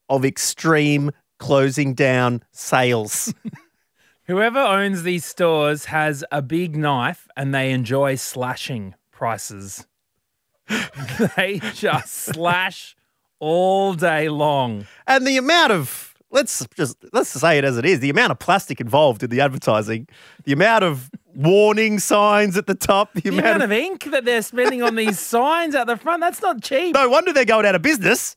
of 0.07 0.23
extreme 0.23 1.11
closing 1.39 1.93
down 1.93 2.43
sales. 2.51 3.33
Whoever 4.29 4.59
owns 4.59 5.01
these 5.01 5.25
stores 5.25 5.85
has 5.85 6.23
a 6.31 6.43
big 6.43 6.75
knife 6.77 7.27
and 7.35 7.51
they 7.51 7.71
enjoy 7.71 8.13
slashing 8.13 8.93
prices. 9.09 9.87
they 11.35 11.59
just 11.73 12.13
slash 12.13 12.95
all 13.39 13.95
day 13.95 14.29
long. 14.29 14.85
And 15.07 15.25
the 15.25 15.37
amount 15.37 15.71
of 15.71 16.13
let's 16.29 16.63
just 16.75 16.97
let's 17.11 17.31
say 17.31 17.57
it 17.57 17.63
as 17.63 17.79
it 17.79 17.85
is, 17.85 18.01
the 18.01 18.11
amount 18.11 18.31
of 18.31 18.37
plastic 18.37 18.79
involved 18.79 19.23
in 19.23 19.31
the 19.31 19.41
advertising, 19.41 20.07
the 20.43 20.53
amount 20.53 20.83
of 20.83 21.09
warning 21.33 21.97
signs 21.97 22.55
at 22.55 22.67
the 22.67 22.75
top, 22.75 23.11
the, 23.15 23.21
The 23.21 23.29
amount, 23.29 23.45
amount 23.47 23.63
of, 23.63 23.71
of 23.71 23.77
ink 23.77 24.11
that 24.11 24.25
they're 24.25 24.43
spending 24.43 24.83
on 24.83 24.93
these 24.93 25.17
signs 25.35 25.73
out 25.73 25.87
the 25.87 25.97
front, 25.97 26.21
that's 26.21 26.39
not 26.39 26.61
cheap. 26.61 26.93
no 26.93 27.09
wonder 27.09 27.33
they're 27.33 27.45
going 27.45 27.65
out 27.65 27.73
of 27.73 27.81
business. 27.81 28.35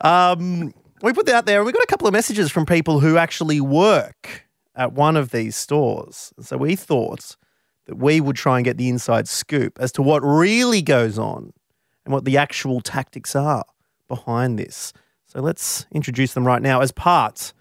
Um, 0.00 0.74
we 1.02 1.12
put 1.12 1.26
that 1.26 1.36
out 1.36 1.46
there 1.46 1.58
and 1.60 1.66
we 1.66 1.70
got 1.70 1.84
a 1.84 1.86
couple 1.86 2.08
of 2.08 2.12
messages 2.12 2.50
from 2.50 2.66
people 2.66 2.98
who 2.98 3.16
actually 3.16 3.60
work 3.60 4.43
at 4.74 4.92
one 4.92 5.16
of 5.16 5.30
these 5.30 5.56
stores. 5.56 6.32
So 6.40 6.56
we 6.56 6.76
thought 6.76 7.36
that 7.86 7.96
we 7.96 8.20
would 8.20 8.36
try 8.36 8.58
and 8.58 8.64
get 8.64 8.76
the 8.76 8.88
inside 8.88 9.28
scoop 9.28 9.78
as 9.80 9.92
to 9.92 10.02
what 10.02 10.22
really 10.22 10.82
goes 10.82 11.18
on 11.18 11.52
and 12.04 12.12
what 12.12 12.24
the 12.24 12.36
actual 12.36 12.80
tactics 12.80 13.36
are 13.36 13.64
behind 14.08 14.58
this. 14.58 14.92
So 15.26 15.40
let's 15.40 15.86
introduce 15.92 16.34
them 16.34 16.46
right 16.46 16.62
now 16.62 16.80
as 16.80 16.92
part 16.92 17.52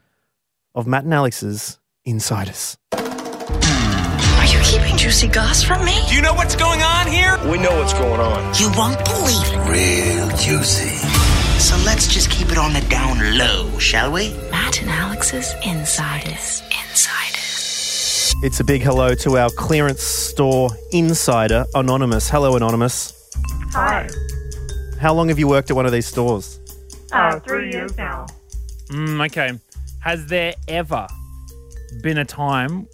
of 0.75 0.87
Matt 0.87 1.03
and 1.03 1.13
Alex's 1.13 1.79
Insiders. 2.05 2.77
Are 2.93 4.45
you 4.45 4.59
keeping 4.63 4.97
juicy 4.97 5.27
goss 5.27 5.63
from 5.63 5.85
me? 5.85 5.97
Do 6.09 6.15
you 6.15 6.21
know 6.21 6.33
what's 6.33 6.55
going 6.55 6.81
on 6.81 7.07
here? 7.07 7.37
We 7.49 7.57
know 7.57 7.77
what's 7.79 7.93
going 7.93 8.19
on. 8.19 8.53
You 8.59 8.71
won't 8.77 9.03
believe 9.05 9.41
it. 9.53 9.69
Real 9.69 10.37
juicy. 10.37 11.32
So 11.59 11.77
let's 11.85 12.07
just 12.07 12.29
keep 12.29 12.51
it 12.51 12.57
on 12.57 12.73
the 12.73 12.81
down 12.89 13.37
low, 13.37 13.77
shall 13.79 14.11
we? 14.11 14.33
Matt 14.51 14.81
and 14.81 14.89
Alex's 14.89 15.53
Insiders. 15.65 16.61
Insiders. 16.81 18.33
It's 18.43 18.59
a 18.59 18.63
big 18.63 18.81
hello 18.81 19.15
to 19.15 19.37
our 19.37 19.49
clearance 19.51 20.03
store 20.03 20.69
insider, 20.91 21.65
Anonymous. 21.73 22.29
Hello, 22.29 22.55
Anonymous. 22.55 23.31
Hi. 23.71 24.09
How 24.99 25.13
long 25.13 25.29
have 25.29 25.39
you 25.39 25.47
worked 25.47 25.69
at 25.69 25.75
one 25.75 25.85
of 25.85 25.91
these 25.91 26.05
stores? 26.05 26.59
Uh, 27.11 27.39
three 27.39 27.71
years 27.71 27.97
now. 27.97 28.25
Mm, 28.89 29.25
okay. 29.27 29.57
Has 30.01 30.27
there 30.27 30.53
ever 30.67 31.07
been 32.01 32.17
a 32.17 32.25
time 32.25 32.87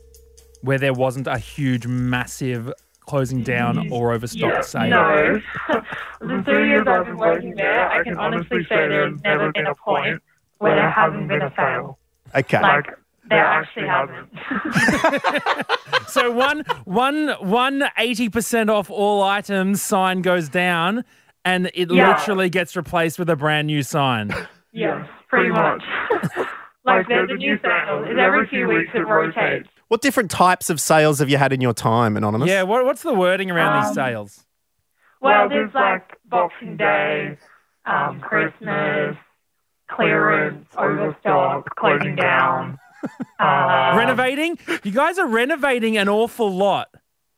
where 0.62 0.78
there 0.78 0.94
wasn't 0.94 1.28
a 1.28 1.38
huge, 1.38 1.88
massive 1.88 2.72
closing 3.10 3.42
down 3.44 3.92
or 3.92 4.14
overstock 4.14 4.64
sale? 4.64 4.90
No. 4.90 5.42
the 6.22 6.42
three 6.46 6.70
years 6.70 6.86
I've 6.88 7.06
been 7.06 7.18
working 7.18 7.56
there, 7.56 7.90
I 7.90 8.04
can 8.04 8.18
honestly 8.18 8.64
say 8.70 8.88
there's 8.88 9.20
never 9.24 9.52
been 9.52 9.68
a 9.68 9.76
point 9.76 10.22
where 10.60 10.76
there 10.76 10.90
hasn't 10.90 11.28
been 11.28 11.42
a 11.42 11.54
sale. 11.56 11.98
Okay. 12.36 12.62
Like, 12.62 12.88
there 13.30 13.46
actually 13.46 13.88
hasn't. 13.88 15.66
So 16.08 16.32
one, 16.32 16.64
one, 16.86 17.30
one 17.40 17.84
eighty 18.00 18.30
percent 18.30 18.72
off 18.72 18.90
all 18.90 19.22
items 19.22 19.80
sign 19.80 20.24
goes 20.24 20.50
down, 20.50 21.06
and 21.46 21.70
it 21.76 21.92
Yeah. 21.92 22.18
literally 22.18 22.50
gets 22.50 22.76
replaced 22.76 23.20
with 23.20 23.30
a 23.30 23.36
brand 23.36 23.68
new 23.68 23.84
sign. 23.84 24.34
yes, 24.74 25.08
pretty 25.28 25.50
much. 25.52 25.84
like, 26.84 27.08
there's 27.08 27.30
a 27.30 27.36
new 27.36 27.60
sale. 27.62 28.04
It's 28.08 28.20
every 28.20 28.48
few 28.48 28.68
weeks 28.68 28.90
it 28.96 29.06
rotates. 29.06 29.70
What 29.90 30.02
different 30.02 30.32
types 30.32 30.70
of 30.70 30.80
sales 30.80 31.20
have 31.20 31.30
you 31.30 31.38
had 31.38 31.52
in 31.54 31.60
your 31.62 31.74
time, 31.74 32.16
Anonymous? 32.18 32.48
Yeah. 32.50 32.64
What, 32.64 32.86
what's 32.86 33.04
the 33.04 33.14
wording 33.14 33.52
around 33.52 33.82
these 33.82 33.90
Um, 33.90 33.94
sales? 33.96 34.46
Well, 35.22 35.50
there's 35.50 35.74
like 35.74 36.18
Boxing 36.26 36.78
Day, 36.78 37.38
um, 37.86 38.22
Christmas, 38.22 39.18
clearance, 39.92 40.66
overstock, 40.78 41.76
closing 41.76 42.16
down. 42.16 42.78
Uh, 43.40 43.94
Renovating? 43.96 44.60
You 44.84 44.92
guys 44.92 45.18
are 45.18 45.26
renovating 45.26 45.96
an 45.98 46.10
awful 46.10 46.52
lot. 46.52 46.90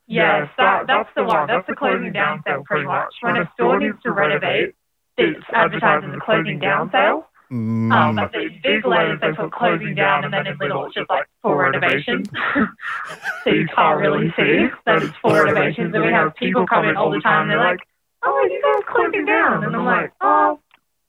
Yes, 0.08 0.50
that, 0.58 0.88
that's 0.88 1.08
the 1.16 1.24
one. 1.24 1.46
That's 1.46 1.68
the 1.68 1.76
closing 1.76 2.12
down 2.12 2.42
sale, 2.48 2.64
pretty 2.66 2.88
much. 2.88 3.14
When 3.22 3.38
a 3.38 3.48
store 3.54 3.80
needs 3.80 4.02
to 4.02 4.12
renovate, 4.12 4.74
it's 5.20 5.40
advertised 5.54 6.06
as 6.06 6.16
a 6.16 6.20
closing 6.20 6.58
down 6.58 6.90
sale. 6.92 7.28
Mm, 7.52 7.92
Um, 7.92 8.16
but 8.16 8.32
these 8.32 8.52
big 8.64 8.86
letters, 8.86 9.20
they 9.20 9.34
put 9.34 9.52
closing 9.52 9.94
down, 9.94 10.24
and 10.24 10.34
then 10.34 10.48
in 10.48 10.58
little, 10.58 10.86
it's 10.86 10.96
just 10.96 11.10
like 11.10 11.26
for 11.42 11.58
renovation. 11.58 12.24
so 13.44 13.50
you 13.50 13.68
can't 13.76 14.00
really 14.00 14.34
see 14.38 14.68
that 14.86 15.04
it's 15.04 15.16
for 15.22 15.44
renovations. 15.44 15.94
And 15.94 16.06
we 16.06 16.12
have 16.12 16.34
people 16.36 16.66
come 16.66 16.86
in 16.88 16.96
all 16.96 17.12
the 17.12 17.20
time, 17.20 17.50
they're 17.50 17.58
like, 17.58 17.80
oh, 18.24 18.48
you 18.50 18.62
guys 18.62 18.84
closing 18.88 19.26
down? 19.26 19.66
And 19.66 19.76
I'm 19.76 19.86
like, 19.86 20.14
oh, 20.22 20.60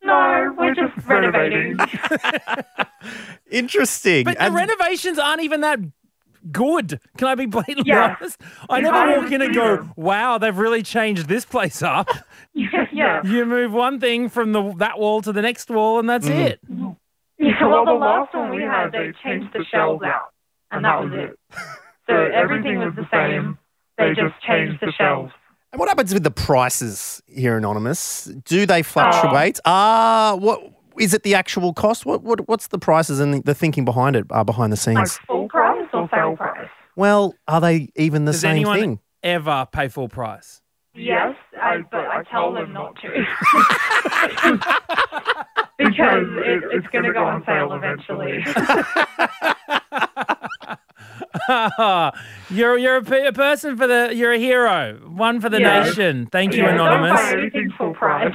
no, 0.02 0.54
we're 0.58 0.74
just 0.74 0.92
renovating. 1.06 1.76
interesting. 3.50 4.24
But 4.24 4.38
the 4.38 4.50
renovations 4.50 5.18
aren't 5.20 5.42
even 5.42 5.60
that 5.60 5.78
good. 6.50 7.00
Can 7.18 7.28
I 7.28 7.34
be 7.34 7.46
blatantly 7.46 7.84
Yeah. 7.86 8.16
honest? 8.20 8.40
I 8.68 8.80
never 8.80 8.96
can't 8.96 9.22
walk 9.22 9.32
in 9.32 9.42
and 9.42 9.54
go, 9.54 9.76
them. 9.76 9.92
"Wow, 9.96 10.38
they've 10.38 10.56
really 10.56 10.82
changed 10.82 11.28
this 11.28 11.44
place 11.44 11.82
up." 11.82 12.08
yeah, 12.54 12.86
yeah. 12.92 13.20
you 13.24 13.44
move 13.46 13.72
one 13.72 14.00
thing 14.00 14.28
from 14.28 14.52
the 14.52 14.74
that 14.78 14.98
wall 14.98 15.20
to 15.22 15.32
the 15.32 15.42
next 15.42 15.70
wall, 15.70 15.98
and 15.98 16.08
that's 16.10 16.28
Mm. 16.28 16.46
it. 16.46 16.60
Yeah, 17.38 17.66
well, 17.66 17.84
the 17.84 17.92
last 17.92 18.34
one 18.34 18.50
we 18.54 18.62
had, 18.62 18.92
they 18.92 19.12
changed 19.24 19.52
the 19.52 19.64
shelves 19.70 20.02
out, 20.04 20.30
and 20.70 20.84
that 20.84 21.02
was 21.02 21.12
it. 21.12 21.38
So 22.08 22.14
everything 22.14 22.78
was 22.78 22.94
the 22.96 23.06
same. 23.12 23.58
They 23.98 24.10
just 24.14 24.34
changed 24.46 24.80
the 24.80 24.92
shelves. 24.92 25.32
And 25.72 25.78
what 25.80 25.88
happens 25.88 26.12
with 26.12 26.22
the 26.22 26.30
prices 26.30 27.22
here, 27.26 27.56
Anonymous? 27.56 28.24
Do 28.44 28.66
they 28.66 28.82
fluctuate? 28.82 29.58
Oh. 29.64 29.70
Ah, 29.70 30.36
what 30.38 30.60
is 30.98 31.14
it? 31.14 31.22
The 31.22 31.34
actual 31.34 31.72
cost? 31.72 32.04
What, 32.04 32.22
what 32.22 32.46
what's 32.48 32.66
the 32.68 32.78
prices 32.78 33.20
and 33.20 33.32
the, 33.34 33.40
the 33.40 33.54
thinking 33.54 33.84
behind 33.84 34.14
it? 34.14 34.26
Uh, 34.30 34.44
behind 34.44 34.70
the 34.72 34.76
Like 34.92 35.08
scenes? 35.08 35.18
Full 36.08 36.36
price 36.36 36.38
sale 36.38 36.54
price? 36.54 36.68
Well, 36.96 37.34
are 37.48 37.60
they 37.60 37.88
even 37.96 38.24
the 38.24 38.32
Does 38.32 38.40
same 38.40 38.50
anyone 38.50 38.80
thing? 38.80 39.00
ever 39.22 39.66
pay 39.70 39.88
full 39.88 40.08
price? 40.08 40.60
Yes, 40.94 41.34
I, 41.60 41.78
but 41.90 42.06
I 42.06 42.22
tell 42.30 42.52
them 42.52 42.72
not 42.74 42.94
to. 42.96 43.08
because 45.78 46.26
it, 46.44 46.62
it's 46.72 46.86
going 46.88 47.04
to 47.04 47.12
go 47.12 47.24
on 47.24 47.42
sale 47.46 47.72
eventually. 47.72 48.44
you're 52.50 52.76
you're 52.78 52.96
a, 52.98 53.26
a 53.28 53.32
person 53.32 53.76
for 53.76 53.86
the 53.86 54.10
you're 54.14 54.32
a 54.32 54.38
hero, 54.38 54.98
one 55.08 55.40
for 55.40 55.48
the 55.48 55.60
Yeah. 55.60 55.84
nation. 55.84 56.26
Thank 56.30 56.54
you, 56.54 56.62
yeah, 56.62 56.76
Don't 56.76 57.00
buy 57.00 57.08
anonymous. 57.08 57.72
full 57.76 57.94
price. 57.94 58.34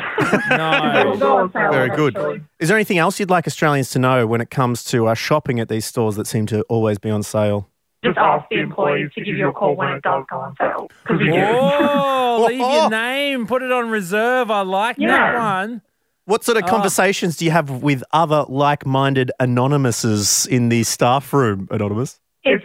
No. 0.49 0.99
It'll 1.01 1.17
go 1.17 1.37
on 1.37 1.51
sale 1.53 1.71
Very 1.71 1.89
good. 1.89 2.15
eventually. 2.15 2.41
Is 2.59 2.69
there 2.69 2.77
anything 2.77 2.97
else 2.97 3.19
you'd 3.19 3.29
like 3.29 3.47
Australians 3.47 3.89
to 3.91 3.99
know 3.99 4.25
when 4.27 4.41
it 4.41 4.49
comes 4.49 4.83
to 4.85 5.07
uh, 5.07 5.13
shopping 5.13 5.59
at 5.59 5.69
these 5.69 5.85
stores 5.85 6.15
that 6.15 6.27
seem 6.27 6.45
to 6.47 6.61
always 6.63 6.97
be 6.97 7.09
on 7.09 7.23
sale? 7.23 7.69
Just 8.03 8.17
ask 8.17 8.47
the 8.49 8.59
employees 8.59 9.09
to 9.15 9.23
give 9.23 9.35
you 9.37 9.49
a 9.49 9.51
call 9.53 9.75
when 9.75 9.89
it 9.89 10.03
does 10.03 10.23
go 10.29 10.37
on 10.37 10.55
sale. 10.59 10.87
Because 11.03 11.19
we 11.19 11.25
do. 11.31 11.33
Oh, 11.35 12.45
leave 12.49 12.59
your 12.59 12.89
name, 12.89 13.47
put 13.47 13.63
it 13.63 13.71
on 13.71 13.89
reserve. 13.89 14.51
I 14.51 14.61
like 14.61 14.97
that 14.97 15.35
one. 15.35 15.81
What 16.25 16.43
sort 16.43 16.57
of 16.57 16.63
Ah. 16.65 16.67
conversations 16.67 17.37
do 17.37 17.45
you 17.45 17.51
have 17.51 17.69
with 17.69 18.03
other 18.11 18.45
like-minded 18.49 19.31
anonymouses 19.39 20.45
in 20.47 20.69
the 20.69 20.83
staff 20.83 21.31
room, 21.33 21.67
Anonymous? 21.71 22.19
It's 22.43 22.63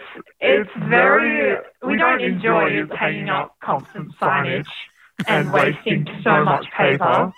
it's 0.61 0.71
very 0.89 1.57
uh, 1.57 1.87
we 1.87 1.97
don't 1.97 2.21
enjoy 2.21 2.87
hanging 2.97 3.29
up 3.29 3.57
constant 3.63 4.13
signage 4.21 4.67
and 5.27 5.53
wasting 5.53 6.07
so 6.23 6.45
much 6.45 6.67
paper. 6.77 7.33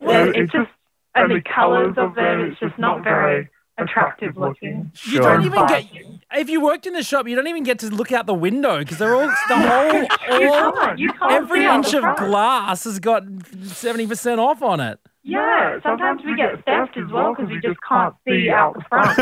Well, 0.00 0.32
it's 0.34 0.52
just 0.52 0.70
and 1.14 1.30
the 1.30 1.42
colours 1.42 1.94
of 1.96 2.14
them, 2.14 2.40
it's 2.42 2.60
just 2.60 2.78
not 2.78 3.02
very 3.02 3.48
attractive 3.78 4.36
looking. 4.36 4.90
You 5.04 5.20
don't 5.20 5.44
even 5.44 5.66
get. 5.66 5.86
If 6.32 6.48
you 6.50 6.60
worked 6.60 6.86
in 6.86 6.92
the 6.92 7.02
shop, 7.02 7.26
you 7.26 7.34
don't 7.36 7.46
even 7.46 7.62
get 7.62 7.78
to 7.80 7.88
look 7.88 8.12
out 8.12 8.26
the 8.26 8.34
window 8.34 8.78
because 8.80 8.98
they're 8.98 9.14
all 9.14 9.26
the 9.26 9.56
whole, 9.56 10.40
You 10.40 10.52
all 10.52 10.72
can't. 10.72 10.98
You 10.98 11.12
can't 11.12 11.32
every 11.32 11.64
inch 11.64 11.94
of 11.94 12.16
glass 12.16 12.84
has 12.84 12.98
got 12.98 13.24
seventy 13.62 14.06
percent 14.06 14.40
off 14.40 14.62
on 14.62 14.80
it. 14.80 14.98
Yeah, 15.22 15.78
sometimes 15.82 16.22
we 16.24 16.36
get 16.36 16.64
theft 16.64 16.96
as 16.96 17.10
well 17.12 17.34
because 17.34 17.50
we 17.50 17.60
just 17.60 17.78
can't 17.86 18.14
see 18.26 18.50
out 18.50 18.74
the 18.74 18.84
front. 18.88 19.18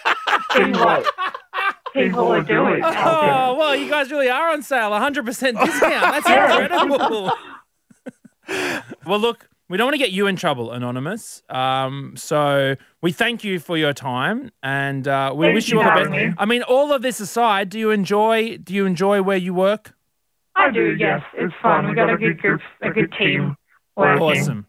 Oh, 0.58 1.02
to 1.96 2.02
people 2.04 2.32
are 2.32 2.42
doing. 2.42 2.82
out. 2.82 2.94
Oh 3.52 3.56
well, 3.58 3.74
you 3.76 3.88
guys 3.90 4.10
really 4.10 4.28
are 4.30 4.50
on 4.50 4.62
sale, 4.62 4.92
hundred 4.98 5.24
percent 5.26 5.58
discount. 5.64 6.24
That's 6.24 6.28
incredible. 6.28 7.32
well, 9.06 9.18
look, 9.18 9.48
we 9.68 9.76
don't 9.76 9.86
want 9.86 9.94
to 9.94 9.98
get 9.98 10.12
you 10.12 10.26
in 10.26 10.36
trouble, 10.36 10.70
anonymous. 10.72 11.42
Um, 11.48 12.14
so 12.16 12.76
we 13.02 13.12
thank 13.12 13.42
you 13.44 13.58
for 13.58 13.76
your 13.76 13.92
time, 13.92 14.50
and 14.62 15.06
uh, 15.08 15.32
we 15.34 15.46
Thank 15.46 15.54
wish 15.54 15.68
you 15.68 15.80
you 15.80 15.84
all 15.88 15.94
the 15.98 16.08
best. 16.08 16.10
me. 16.10 16.32
I 16.38 16.44
mean, 16.46 16.62
all 16.62 16.92
of 16.92 17.02
this 17.02 17.18
aside, 17.20 17.68
do 17.70 17.78
you 17.78 17.90
enjoy? 17.90 18.58
Do 18.58 18.74
you 18.74 18.86
enjoy 18.86 19.22
where 19.22 19.36
you 19.36 19.52
work? 19.54 19.94
I 20.54 20.70
do, 20.70 20.94
yes. 20.98 21.20
It's 21.34 21.52
fun. 21.60 21.86
We 21.88 21.94
got 21.94 22.08
a 22.08 22.16
good 22.16 22.38
group, 22.40 22.60
a 22.82 22.90
good 22.90 23.12
team 23.18 23.56
working. 23.96 24.22
Awesome. 24.22 24.66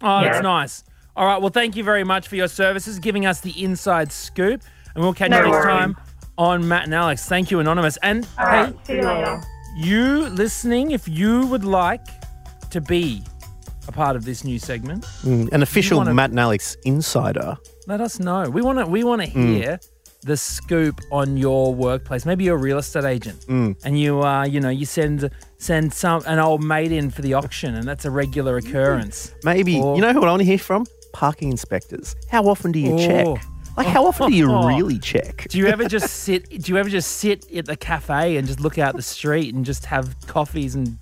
Oh, 0.00 0.22
that's 0.22 0.36
Yeah. 0.36 0.40
nice. 0.42 0.84
All 1.16 1.26
right. 1.26 1.38
Well, 1.40 1.50
thank 1.50 1.76
you 1.76 1.82
very 1.84 2.04
much 2.04 2.28
for 2.28 2.36
your 2.36 2.48
services, 2.48 2.98
giving 2.98 3.26
us 3.26 3.40
the 3.40 3.50
inside 3.62 4.10
scoop, 4.12 4.62
and 4.94 5.02
we'll 5.04 5.12
catch 5.12 5.30
No 5.30 5.38
you 5.38 5.42
next 5.46 5.52
worries. 5.56 5.66
time 5.66 5.96
on 6.38 6.66
Matt 6.66 6.84
and 6.84 6.94
Alex. 6.94 7.26
Thank 7.26 7.50
you, 7.50 7.60
anonymous. 7.60 7.98
And 8.02 8.26
All 8.38 8.46
hey, 8.46 8.52
right, 8.62 8.86
see 8.86 8.94
you 8.94 9.02
later. 9.02 9.42
you 9.76 10.28
listening, 10.30 10.92
if 10.92 11.06
you 11.08 11.46
would 11.48 11.64
like 11.64 12.06
to 12.70 12.80
be 12.80 13.22
a 13.88 13.92
part 13.92 14.16
of 14.16 14.24
this 14.24 14.44
new 14.44 14.58
segment, 14.58 15.04
Mm, 15.24 15.52
an 15.52 15.62
official 15.62 15.98
wanna- 15.98 16.14
Matt 16.14 16.30
and 16.30 16.40
Alex 16.40 16.76
insider. 16.84 17.56
let 17.86 18.00
us 18.00 18.18
know. 18.20 18.48
We 18.48 18.62
want 18.62 18.78
to. 18.78 18.86
We 18.86 19.02
want 19.04 19.22
to 19.22 19.28
Mm. 19.28 19.56
hear 19.56 19.80
the 20.22 20.36
scoop 20.36 21.00
on 21.10 21.36
your 21.36 21.74
workplace. 21.74 22.26
Maybe 22.26 22.44
you're 22.44 22.56
a 22.56 22.60
real 22.60 22.78
estate 22.78 23.04
agent, 23.04 23.46
Mm. 23.48 23.76
and 23.84 23.98
you, 23.98 24.22
uh, 24.22 24.44
you 24.44 24.60
know, 24.60 24.68
you 24.68 24.84
send 24.86 25.30
send 25.58 25.92
some 25.92 26.22
an 26.26 26.38
old 26.38 26.62
mate 26.62 26.92
in 26.92 27.10
for 27.10 27.22
the 27.22 27.34
auction, 27.34 27.74
and 27.74 27.84
that's 27.88 28.04
a 28.04 28.10
regular 28.10 28.56
occurrence. 28.58 29.32
Maybe 29.42 29.80
Or- 29.80 29.96
you 29.96 30.02
know 30.02 30.12
who 30.12 30.22
I 30.22 30.28
want 30.30 30.40
to 30.40 30.44
hear 30.44 30.58
from? 30.58 30.84
Parking 31.12 31.50
inspectors. 31.50 32.14
How 32.30 32.44
often 32.46 32.70
do 32.72 32.78
you 32.78 32.92
Oh. 32.94 32.98
check? 32.98 33.44
Like, 33.78 33.86
how 33.86 34.06
often 34.06 34.30
do 34.30 34.36
you 34.36 34.50
Oh. 34.52 34.66
really 34.66 34.98
check? 34.98 35.46
Do 35.48 35.56
you 35.58 35.66
ever 35.68 35.88
just 35.88 36.10
sit? 36.24 36.50
Do 36.50 36.72
you 36.72 36.76
ever 36.78 36.88
just 36.90 37.12
sit 37.18 37.50
at 37.52 37.64
the 37.66 37.76
cafe 37.76 38.36
and 38.36 38.46
just 38.46 38.60
look 38.60 38.76
out 38.78 38.96
the 38.96 39.02
street 39.02 39.54
and 39.54 39.64
just 39.64 39.86
have 39.86 40.14
coffees 40.26 40.74
and 40.74 40.98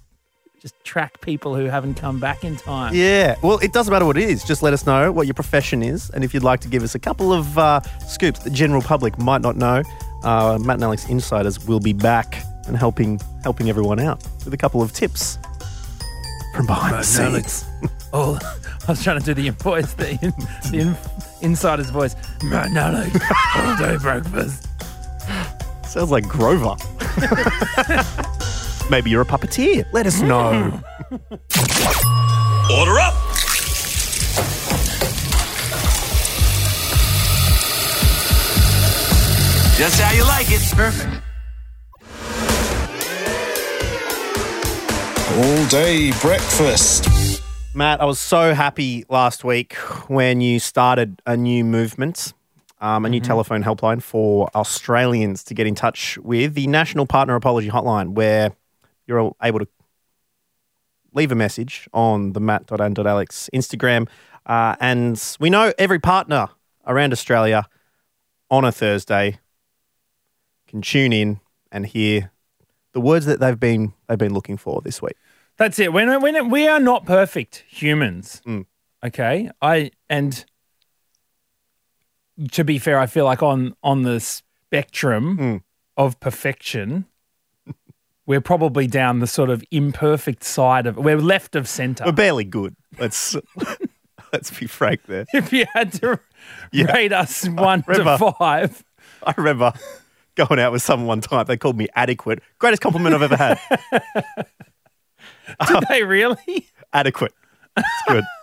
just 0.60 0.74
track 0.84 1.20
people 1.20 1.54
who 1.56 1.64
haven't 1.66 1.94
come 1.94 2.20
back 2.20 2.44
in 2.44 2.56
time? 2.56 2.94
Yeah. 2.94 3.36
Well, 3.42 3.58
it 3.60 3.72
doesn't 3.72 3.92
matter 3.92 4.04
what 4.04 4.16
it 4.16 4.28
is. 4.28 4.44
Just 4.44 4.62
let 4.62 4.72
us 4.72 4.84
know 4.86 5.10
what 5.10 5.26
your 5.26 5.34
profession 5.34 5.82
is, 5.82 6.10
and 6.10 6.22
if 6.22 6.32
you'd 6.34 6.42
like 6.42 6.60
to 6.60 6.68
give 6.68 6.82
us 6.82 6.94
a 6.94 6.98
couple 6.98 7.32
of 7.32 7.56
uh, 7.58 7.80
scoops 8.06 8.40
the 8.40 8.50
general 8.50 8.82
public 8.82 9.18
might 9.18 9.40
not 9.42 9.56
know, 9.56 9.82
uh, 10.24 10.58
Matt 10.60 10.74
and 10.76 10.84
Alex 10.84 11.08
Insiders 11.08 11.66
will 11.66 11.80
be 11.80 11.92
back 11.92 12.42
and 12.66 12.76
helping 12.76 13.20
helping 13.42 13.68
everyone 13.70 14.00
out 14.00 14.22
with 14.44 14.52
a 14.52 14.56
couple 14.56 14.82
of 14.82 14.92
tips 14.92 15.38
from 16.54 16.66
behind 16.66 16.92
the 16.94 16.96
Matt 16.98 17.18
and 17.20 17.26
Alex. 17.34 17.52
scenes. 17.52 17.92
I 18.88 18.92
was 18.92 19.02
trying 19.02 19.18
to 19.18 19.34
do 19.34 19.34
the 19.34 19.50
voice, 19.50 19.94
the, 19.94 20.10
in, 20.10 20.32
the 20.70 20.78
in, 20.78 20.96
insider's 21.40 21.90
voice. 21.90 22.14
Matt 22.44 22.68
and 22.68 22.78
Alex, 22.78 23.18
all 23.56 23.76
day 23.76 23.96
breakfast. 23.96 24.68
Sounds 25.84 26.12
like 26.12 26.28
Grover. 26.28 26.76
Maybe 28.90 29.10
you're 29.10 29.22
a 29.22 29.26
puppeteer. 29.26 29.84
Let 29.92 30.06
us 30.06 30.20
know. 30.20 30.70
Hmm. 30.70 31.34
Order 32.72 33.00
up. 33.00 33.14
Just 39.76 40.00
how 40.00 40.12
you 40.12 40.24
like 40.24 40.46
it. 40.48 40.62
Perfect. 40.76 41.22
All 45.36 45.66
day 45.66 46.12
breakfast. 46.20 47.15
Matt, 47.76 48.00
I 48.00 48.06
was 48.06 48.18
so 48.18 48.54
happy 48.54 49.04
last 49.10 49.44
week 49.44 49.74
when 50.08 50.40
you 50.40 50.58
started 50.58 51.20
a 51.26 51.36
new 51.36 51.62
movement, 51.62 52.32
um, 52.80 53.04
a 53.04 53.10
new 53.10 53.20
telephone 53.20 53.62
helpline 53.62 54.02
for 54.02 54.48
Australians 54.54 55.44
to 55.44 55.52
get 55.52 55.66
in 55.66 55.74
touch 55.74 56.16
with 56.22 56.54
the 56.54 56.66
National 56.68 57.04
Partner 57.04 57.34
Apology 57.34 57.68
Hotline, 57.68 58.14
where 58.14 58.52
you're 59.06 59.30
able 59.42 59.58
to 59.58 59.68
leave 61.12 61.30
a 61.30 61.34
message 61.34 61.86
on 61.92 62.32
the 62.32 62.40
matt.and.alex 62.40 63.50
Instagram. 63.52 64.08
Uh, 64.46 64.76
and 64.80 65.36
we 65.38 65.50
know 65.50 65.70
every 65.76 65.98
partner 65.98 66.48
around 66.86 67.12
Australia 67.12 67.66
on 68.50 68.64
a 68.64 68.72
Thursday 68.72 69.38
can 70.66 70.80
tune 70.80 71.12
in 71.12 71.40
and 71.70 71.84
hear 71.84 72.30
the 72.92 73.02
words 73.02 73.26
that 73.26 73.38
they've 73.38 73.60
been 73.60 73.92
they've 74.08 74.16
been 74.16 74.32
looking 74.32 74.56
for 74.56 74.80
this 74.80 75.02
week. 75.02 75.18
That's 75.58 75.78
it. 75.78 75.92
When, 75.92 76.20
when 76.20 76.50
we 76.50 76.66
are 76.68 76.80
not 76.80 77.06
perfect 77.06 77.64
humans, 77.68 78.42
Mm. 78.46 78.66
okay. 79.04 79.50
I 79.62 79.90
and 80.10 80.44
to 82.52 82.64
be 82.64 82.78
fair, 82.78 82.98
I 82.98 83.06
feel 83.06 83.24
like 83.24 83.42
on 83.42 83.74
on 83.82 84.02
the 84.02 84.20
spectrum 84.20 85.38
Mm. 85.38 85.62
of 85.96 86.20
perfection, 86.20 87.06
we're 88.26 88.40
probably 88.42 88.86
down 88.86 89.20
the 89.20 89.26
sort 89.26 89.48
of 89.50 89.64
imperfect 89.70 90.44
side 90.44 90.86
of. 90.86 90.96
We're 90.96 91.16
left 91.16 91.56
of 91.56 91.66
center. 91.68 92.04
We're 92.04 92.12
barely 92.12 92.44
good. 92.44 92.76
Let's 92.98 93.34
let's 94.32 94.50
be 94.58 94.66
frank 94.66 95.04
there. 95.06 95.24
if 95.32 95.52
you 95.52 95.64
had 95.72 95.92
to 95.94 96.20
Yeah. 96.72 96.92
rate 96.92 97.12
us 97.12 97.48
one 97.48 97.82
to 97.84 98.18
five, 98.38 98.84
I 99.22 99.32
remember 99.38 99.72
going 100.34 100.60
out 100.60 100.72
with 100.72 100.82
someone 100.82 101.06
one 101.06 101.20
time. 101.22 101.46
They 101.46 101.56
called 101.56 101.78
me 101.78 101.88
adequate. 101.94 102.42
Greatest 102.58 102.82
compliment 102.82 103.14
I've 103.14 103.22
ever 103.22 103.36
had. 103.36 104.46
did 105.68 105.84
they 105.88 106.02
really? 106.02 106.68
adequate. 106.92 107.32
It's 107.76 108.02
good. 108.08 108.24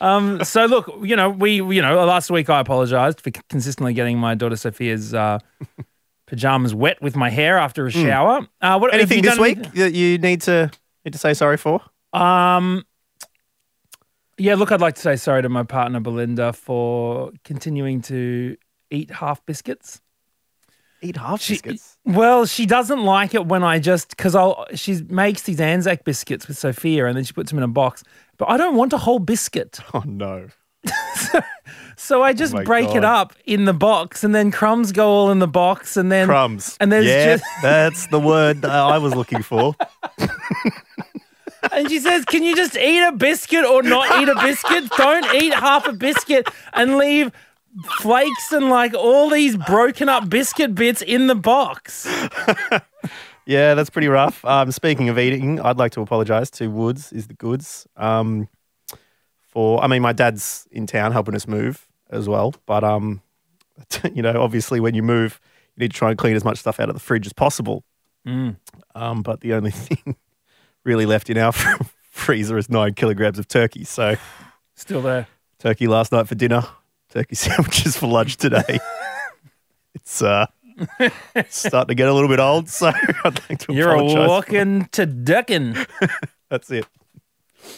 Um, 0.00 0.42
so 0.44 0.64
look, 0.64 0.90
you 1.02 1.14
know, 1.14 1.28
we, 1.28 1.56
you 1.56 1.82
know, 1.82 2.04
last 2.06 2.30
week 2.30 2.48
I 2.48 2.60
apologized 2.60 3.20
for 3.20 3.30
consistently 3.50 3.92
getting 3.92 4.16
my 4.16 4.34
daughter 4.34 4.56
Sophia's 4.56 5.12
uh, 5.12 5.40
pajamas 6.26 6.74
wet 6.74 7.02
with 7.02 7.16
my 7.16 7.28
hair 7.28 7.58
after 7.58 7.86
a 7.86 7.90
shower. 7.90 8.46
Uh, 8.62 8.78
what 8.78 8.92
Hmm. 8.92 8.94
Anything 8.98 9.22
this 9.22 9.38
week 9.38 9.72
that 9.74 9.92
you 9.92 10.16
need 10.16 10.40
to 10.42 10.70
need 11.04 11.12
to 11.12 11.18
say 11.18 11.34
sorry 11.34 11.58
for? 11.58 11.82
Um, 12.14 12.84
yeah, 14.38 14.54
look, 14.54 14.72
I'd 14.72 14.80
like 14.80 14.94
to 14.94 15.02
say 15.02 15.16
sorry 15.16 15.42
to 15.42 15.50
my 15.50 15.64
partner 15.64 16.00
Belinda 16.00 16.54
for 16.54 17.32
continuing 17.44 18.00
to 18.02 18.56
eat 18.90 19.10
half 19.10 19.44
biscuits. 19.44 20.00
Eat 21.02 21.16
half 21.16 21.40
She- 21.40 21.54
biscuits. 21.54 21.96
Well, 22.04 22.46
she 22.46 22.66
doesn't 22.66 23.02
like 23.04 23.34
it 23.34 23.46
when 23.46 23.62
I 23.62 23.78
just 23.78 24.10
because 24.10 24.34
I'll 24.34 24.66
she 24.74 25.02
makes 25.08 25.42
these 25.42 25.60
Anzac 25.60 26.04
biscuits 26.04 26.48
with 26.48 26.58
Sophia 26.58 27.06
and 27.06 27.16
then 27.16 27.24
she 27.24 27.32
puts 27.32 27.50
them 27.50 27.58
in 27.58 27.62
a 27.64 27.68
box. 27.68 28.02
But 28.38 28.50
I 28.50 28.56
don't 28.56 28.74
want 28.74 28.92
a 28.92 28.98
whole 28.98 29.18
biscuit, 29.18 29.80
Oh 29.94 30.02
no. 30.06 30.48
so 31.96 32.22
I 32.22 32.32
just 32.32 32.54
oh 32.54 32.58
my 32.58 32.64
break 32.64 32.94
it 32.94 33.04
up 33.04 33.34
in 33.44 33.66
the 33.66 33.74
box, 33.74 34.24
and 34.24 34.34
then 34.34 34.50
crumbs 34.50 34.92
go 34.92 35.08
all 35.08 35.30
in 35.30 35.38
the 35.38 35.46
box, 35.48 35.96
and 35.96 36.10
then 36.10 36.26
Crumbs. 36.26 36.76
And 36.80 36.90
there's 36.90 37.06
yeah, 37.06 37.36
just 37.36 37.44
that's 37.62 38.06
the 38.06 38.18
word 38.20 38.62
that 38.62 38.70
I 38.70 38.96
was 38.98 39.14
looking 39.14 39.42
for. 39.42 39.74
and 41.72 41.88
she 41.90 41.98
says, 42.00 42.24
"Can 42.24 42.42
you 42.42 42.56
just 42.56 42.76
eat 42.76 43.02
a 43.06 43.12
biscuit 43.12 43.64
or 43.64 43.82
not 43.82 44.22
eat 44.22 44.28
a 44.28 44.34
biscuit? 44.34 44.88
Don't 44.96 45.34
eat 45.34 45.52
half 45.52 45.86
a 45.86 45.92
biscuit 45.92 46.48
and 46.72 46.96
leave." 46.96 47.30
Flakes 48.00 48.52
and 48.52 48.68
like 48.68 48.94
all 48.94 49.30
these 49.30 49.56
broken 49.56 50.08
up 50.08 50.28
biscuit 50.28 50.74
bits 50.74 51.02
in 51.02 51.26
the 51.28 51.34
box. 51.34 52.06
Yeah, 53.46 53.74
that's 53.74 53.90
pretty 53.90 54.06
rough. 54.06 54.44
Um, 54.44 54.70
speaking 54.70 55.08
of 55.08 55.18
eating, 55.18 55.58
I'd 55.60 55.76
like 55.76 55.90
to 55.92 56.02
apologise 56.02 56.50
to 56.52 56.68
Woods 56.68 57.12
is 57.12 57.26
the 57.26 57.34
goods. 57.34 57.84
Um, 57.96 58.48
for 59.40 59.82
I 59.82 59.88
mean, 59.88 60.02
my 60.02 60.12
dad's 60.12 60.68
in 60.70 60.86
town 60.86 61.10
helping 61.10 61.34
us 61.34 61.48
move 61.48 61.88
as 62.10 62.28
well, 62.28 62.54
but 62.66 62.84
um, 62.84 63.22
you 64.14 64.22
know, 64.22 64.40
obviously 64.40 64.78
when 64.78 64.94
you 64.94 65.02
move, 65.02 65.40
you 65.74 65.82
need 65.82 65.90
to 65.90 65.96
try 65.96 66.10
and 66.10 66.18
clean 66.18 66.36
as 66.36 66.44
much 66.44 66.58
stuff 66.58 66.78
out 66.78 66.90
of 66.90 66.94
the 66.94 67.00
fridge 67.00 67.26
as 67.26 67.32
possible. 67.32 67.82
Mm. 68.24 68.54
Um, 68.94 69.22
but 69.22 69.40
the 69.40 69.54
only 69.54 69.70
thing 69.72 70.14
really 70.84 71.06
left 71.06 71.28
in 71.28 71.36
our 71.36 71.52
freezer 72.10 72.56
is 72.56 72.70
nine 72.70 72.94
kilograms 72.94 73.38
of 73.40 73.48
turkey. 73.48 73.82
So 73.82 74.14
Still 74.76 75.02
there. 75.02 75.26
turkey 75.58 75.88
last 75.88 76.12
night 76.12 76.28
for 76.28 76.36
dinner, 76.36 76.64
turkey 77.10 77.34
sandwiches 77.36 77.96
for 77.96 78.06
lunch 78.06 78.36
today. 78.36 78.78
it's 79.94 80.22
uh, 80.22 80.46
starting 81.48 81.88
to 81.88 81.94
get 81.94 82.08
a 82.08 82.12
little 82.14 82.28
bit 82.28 82.40
old, 82.40 82.68
so 82.68 82.88
I'd 83.24 83.40
like 83.48 83.58
to 83.60 83.72
You're 83.72 83.90
a 83.90 83.94
apologise. 83.96 84.28
walking 84.28 84.84
to 84.92 85.06
ducking. 85.06 85.76
That's 86.50 86.70
it. 86.70 86.86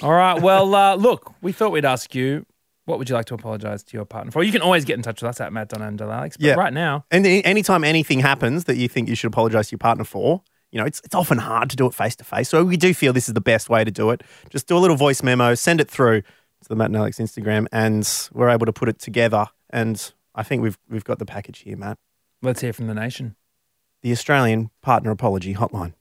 All 0.03 0.13
right. 0.13 0.41
Well, 0.41 0.75
uh, 0.75 0.95
look, 0.95 1.35
we 1.43 1.53
thought 1.53 1.73
we'd 1.73 1.85
ask 1.85 2.15
you, 2.15 2.47
what 2.85 2.99
would 2.99 3.09
you 3.09 3.15
like 3.15 3.27
to 3.27 3.35
apologise 3.35 3.83
to 3.85 3.97
your 3.97 4.05
partner 4.05 4.31
for? 4.33 4.43
You 4.43 4.53
can 4.53 4.61
always 4.63 4.85
get 4.85 4.95
in 4.97 5.03
touch 5.03 5.23
with 5.23 5.29
us 5.29 5.41
at 5.41 5.53
Matt 5.53 5.69
Donna 5.69 5.87
and 5.89 6.01
Alex. 6.01 6.37
But 6.37 6.47
Yeah. 6.47 6.55
right 6.55 6.73
now, 6.73 7.05
And 7.11 7.25
any- 7.27 7.45
anytime 7.45 7.85
anything 7.85 8.21
happens 8.21 8.65
that 8.65 8.77
you 8.77 8.89
think 8.89 9.09
you 9.09 9.15
should 9.15 9.29
apologize 9.29 9.69
to 9.69 9.73
your 9.73 9.79
partner 9.79 10.05
for, 10.05 10.43
you 10.71 10.79
know, 10.81 10.87
it's, 10.87 11.01
it's 11.05 11.15
often 11.15 11.39
hard 11.39 11.69
to 11.71 11.77
do 11.77 11.87
it 11.87 11.95
face 11.95 12.17
to 12.17 12.25
face. 12.25 12.49
So 12.49 12.65
we 12.65 12.77
do 12.77 12.95
feel 12.95 13.13
this 13.13 13.29
is 13.29 13.35
the 13.35 13.41
best 13.41 13.69
way 13.69 13.85
to 13.85 13.91
do 13.91 14.11
it. 14.11 14.23
Just 14.51 14.67
do 14.67 14.77
a 14.77 14.79
little 14.81 14.97
voice 14.97 15.23
memo, 15.23 15.55
send 15.55 15.81
it 15.81 15.91
through 15.91 16.23
to 16.63 16.69
the 16.69 16.77
Matt 16.77 16.87
and 16.87 16.97
Alex 16.97 17.19
Instagram, 17.19 17.67
and 17.73 18.09
we're 18.33 18.51
able 18.51 18.67
to 18.67 18.73
put 18.73 18.89
it 18.89 18.99
together. 18.99 19.47
And 19.71 20.13
I 20.35 20.43
think 20.43 20.63
we've 20.63 20.79
we've 20.89 21.05
got 21.05 21.19
the 21.19 21.27
package 21.27 21.61
here, 21.61 21.77
Matt. 21.77 21.99
let's 22.43 22.61
hear 22.61 22.73
from 22.73 22.87
the 22.87 22.95
nation. 22.95 23.37
The 24.03 24.13
Australian 24.13 24.71
Partner 24.83 25.11
Apology 25.11 25.55
Hotline. 25.55 25.95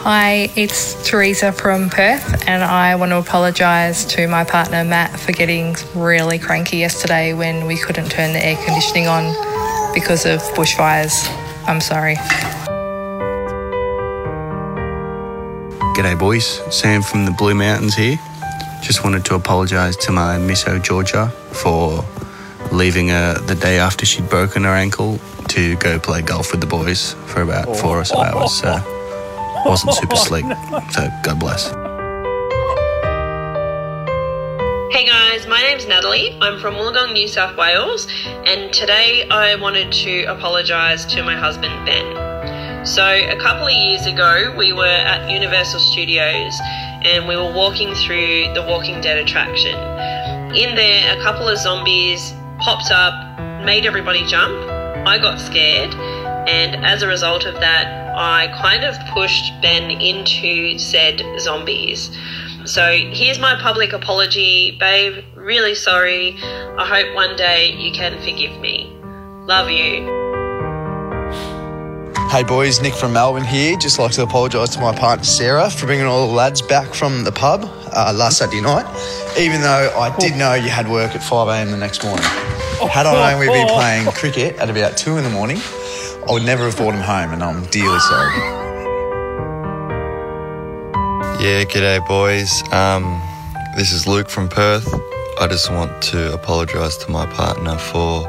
Hi, 0.00 0.48
it's 0.54 0.94
Teresa 1.08 1.50
from 1.50 1.90
Perth, 1.90 2.46
and 2.46 2.62
I 2.62 2.94
want 2.94 3.10
to 3.10 3.18
apologise 3.18 4.04
to 4.04 4.28
my 4.28 4.44
partner 4.44 4.84
Matt 4.84 5.18
for 5.18 5.32
getting 5.32 5.74
really 5.96 6.38
cranky 6.38 6.76
yesterday 6.76 7.32
when 7.32 7.66
we 7.66 7.76
couldn't 7.76 8.10
turn 8.10 8.32
the 8.32 8.44
air 8.44 8.56
conditioning 8.64 9.08
on 9.08 9.34
because 9.94 10.24
of 10.24 10.40
bushfires. 10.54 11.26
I'm 11.66 11.80
sorry. 11.80 12.14
G'day, 15.96 16.18
boys. 16.18 16.60
Sam 16.70 17.00
from 17.00 17.24
the 17.24 17.30
Blue 17.30 17.54
Mountains 17.54 17.94
here. 17.94 18.18
Just 18.82 19.02
wanted 19.02 19.24
to 19.24 19.34
apologise 19.34 19.96
to 19.96 20.12
my 20.12 20.36
Misso 20.36 20.82
Georgia 20.82 21.28
for 21.52 22.04
leaving 22.70 23.08
her 23.08 23.38
the 23.38 23.54
day 23.54 23.78
after 23.78 24.04
she'd 24.04 24.28
broken 24.28 24.64
her 24.64 24.74
ankle 24.74 25.18
to 25.48 25.74
go 25.76 25.98
play 25.98 26.20
golf 26.20 26.52
with 26.52 26.60
the 26.60 26.66
boys 26.66 27.14
for 27.26 27.40
about 27.40 27.74
four 27.78 27.98
or 27.98 28.04
so 28.04 28.18
hours. 28.18 28.60
So 28.60 28.78
wasn't 29.64 29.94
super 29.94 30.16
slick. 30.26 30.44
So 30.92 31.08
God 31.22 31.40
bless. 31.40 31.68
Hey 34.94 35.06
guys, 35.06 35.46
my 35.46 35.62
name's 35.62 35.86
Natalie. 35.86 36.36
I'm 36.42 36.60
from 36.60 36.74
Wollongong, 36.74 37.14
New 37.14 37.26
South 37.26 37.56
Wales, 37.56 38.06
and 38.26 38.70
today 38.72 39.26
I 39.30 39.54
wanted 39.56 39.92
to 39.92 40.24
apologise 40.24 41.06
to 41.06 41.22
my 41.22 41.36
husband 41.36 41.86
Ben. 41.86 42.25
So, 42.86 43.04
a 43.04 43.36
couple 43.40 43.66
of 43.66 43.72
years 43.72 44.06
ago, 44.06 44.54
we 44.56 44.72
were 44.72 44.86
at 44.86 45.28
Universal 45.28 45.80
Studios 45.80 46.56
and 47.02 47.26
we 47.26 47.34
were 47.34 47.52
walking 47.52 47.92
through 47.96 48.54
the 48.54 48.64
Walking 48.66 49.00
Dead 49.00 49.18
attraction. 49.18 49.74
In 50.54 50.76
there, 50.76 51.18
a 51.18 51.20
couple 51.20 51.48
of 51.48 51.58
zombies 51.58 52.32
popped 52.60 52.92
up, 52.92 53.40
made 53.64 53.86
everybody 53.86 54.24
jump. 54.26 54.56
I 55.04 55.18
got 55.18 55.40
scared, 55.40 55.94
and 56.48 56.86
as 56.86 57.02
a 57.02 57.08
result 57.08 57.44
of 57.44 57.54
that, 57.54 58.14
I 58.16 58.46
kind 58.62 58.84
of 58.84 58.96
pushed 59.12 59.52
Ben 59.60 59.90
into 59.90 60.78
said 60.78 61.20
zombies. 61.40 62.16
So 62.66 62.92
here's 62.92 63.40
my 63.40 63.60
public 63.60 63.94
apology, 63.94 64.76
babe. 64.78 65.24
Really 65.34 65.74
sorry. 65.74 66.36
I 66.40 66.86
hope 66.86 67.16
one 67.16 67.36
day 67.36 67.72
you 67.72 67.90
can 67.90 68.16
forgive 68.22 68.60
me. 68.60 68.92
Love 69.44 69.70
you. 69.70 70.25
Hey 72.30 72.42
boys, 72.42 72.82
Nick 72.82 72.92
from 72.92 73.12
Melbourne 73.14 73.44
here. 73.44 73.76
Just 73.76 73.98
like 73.98 74.10
to 74.12 74.22
apologise 74.22 74.70
to 74.70 74.80
my 74.80 74.94
partner 74.94 75.24
Sarah 75.24 75.70
for 75.70 75.86
bringing 75.86 76.06
all 76.06 76.26
the 76.26 76.34
lads 76.34 76.60
back 76.60 76.92
from 76.92 77.24
the 77.24 77.32
pub 77.32 77.62
uh, 77.92 78.12
last 78.14 78.38
Saturday 78.38 78.60
night, 78.60 78.84
even 79.38 79.60
though 79.62 79.94
I 79.96 80.14
did 80.18 80.36
know 80.36 80.52
you 80.52 80.68
had 80.68 80.88
work 80.88 81.14
at 81.14 81.22
5am 81.22 81.70
the 81.70 81.76
next 81.76 82.04
morning. 82.04 82.24
Had 82.90 83.06
I 83.06 83.30
known 83.30 83.40
we'd 83.40 83.46
be 83.46 83.72
playing 83.72 84.06
cricket 84.08 84.56
at 84.56 84.68
about 84.68 84.98
two 84.98 85.16
in 85.16 85.24
the 85.24 85.30
morning, 85.30 85.58
I 86.28 86.32
would 86.32 86.44
never 86.44 86.64
have 86.64 86.76
brought 86.76 86.94
him 86.94 87.00
home, 87.00 87.32
and 87.32 87.42
I'm 87.42 87.64
dearly 87.66 88.00
sorry. 88.00 88.36
Yeah, 91.42 91.64
g'day, 91.64 92.06
boys. 92.06 92.62
Um, 92.72 93.22
this 93.76 93.92
is 93.92 94.06
Luke 94.06 94.28
from 94.28 94.48
Perth. 94.48 94.92
I 95.40 95.46
just 95.46 95.70
want 95.70 96.02
to 96.04 96.34
apologise 96.34 96.96
to 96.98 97.10
my 97.10 97.24
partner 97.26 97.78
for 97.78 98.28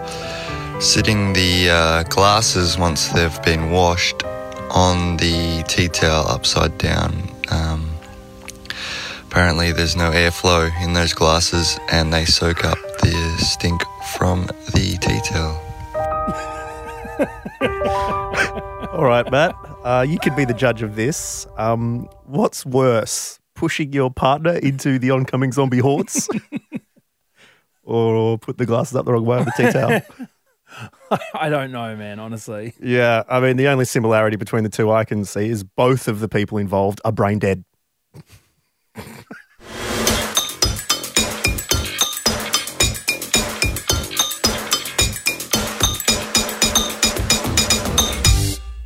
sitting 0.80 1.34
the 1.34 1.70
uh, 1.70 2.04
glasses 2.04 2.78
once 2.78 3.10
they've 3.10 3.42
been 3.42 3.72
washed 3.72 4.24
on 4.70 5.18
the 5.18 5.64
tea 5.68 5.88
towel 5.88 6.28
upside 6.28 6.78
down. 6.78 7.30
Um, 7.50 7.90
apparently, 9.28 9.72
there's 9.72 9.96
no 9.96 10.12
airflow 10.12 10.72
in 10.84 10.94
those 10.94 11.14
glasses 11.14 11.80
and 11.92 12.14
they 12.14 12.26
soak 12.26 12.64
up 12.64 12.78
the 13.02 13.36
stink 13.40 13.82
from 14.18 14.46
the 14.74 14.98
tea 15.02 15.20
towel. 15.26 15.64
All 18.94 19.06
right, 19.06 19.30
Matt. 19.32 19.56
Uh, 19.84 20.06
you 20.08 20.20
could 20.20 20.36
be 20.36 20.46
the 20.46 20.54
judge 20.54 20.84
of 20.84 20.96
this. 20.96 21.48
Um, 21.58 22.08
what's 22.26 22.66
worse, 22.66 23.40
pushing 23.56 23.94
your 23.94 24.12
partner 24.12 24.54
into 24.54 25.00
the 25.00 25.12
oncoming 25.12 25.52
zombie 25.52 25.80
hordes, 25.80 26.30
or 27.84 28.38
put 28.38 28.58
the 28.58 28.66
glasses 28.66 28.96
up 28.96 29.06
the 29.06 29.14
wrong 29.14 29.26
way 29.26 29.38
on 29.40 29.46
the 29.46 29.54
tea 29.58 29.72
towel? 29.72 30.02
I 31.34 31.50
don't 31.50 31.72
know, 31.72 31.96
man. 31.96 32.20
Honestly, 32.20 32.74
Yeah, 32.80 33.24
I 33.30 33.40
mean, 33.40 33.58
the 33.58 33.68
only 33.68 33.86
similarity 33.86 34.36
between 34.38 34.64
the 34.64 34.70
two 34.70 34.92
I 34.92 35.06
can 35.06 35.26
see 35.26 35.50
is 35.50 35.64
both 35.64 36.08
of 36.08 36.20
the 36.20 36.28
people 36.30 36.58
involved 36.58 37.02
are 37.06 37.12
brain 37.12 37.40
dead. 37.40 37.64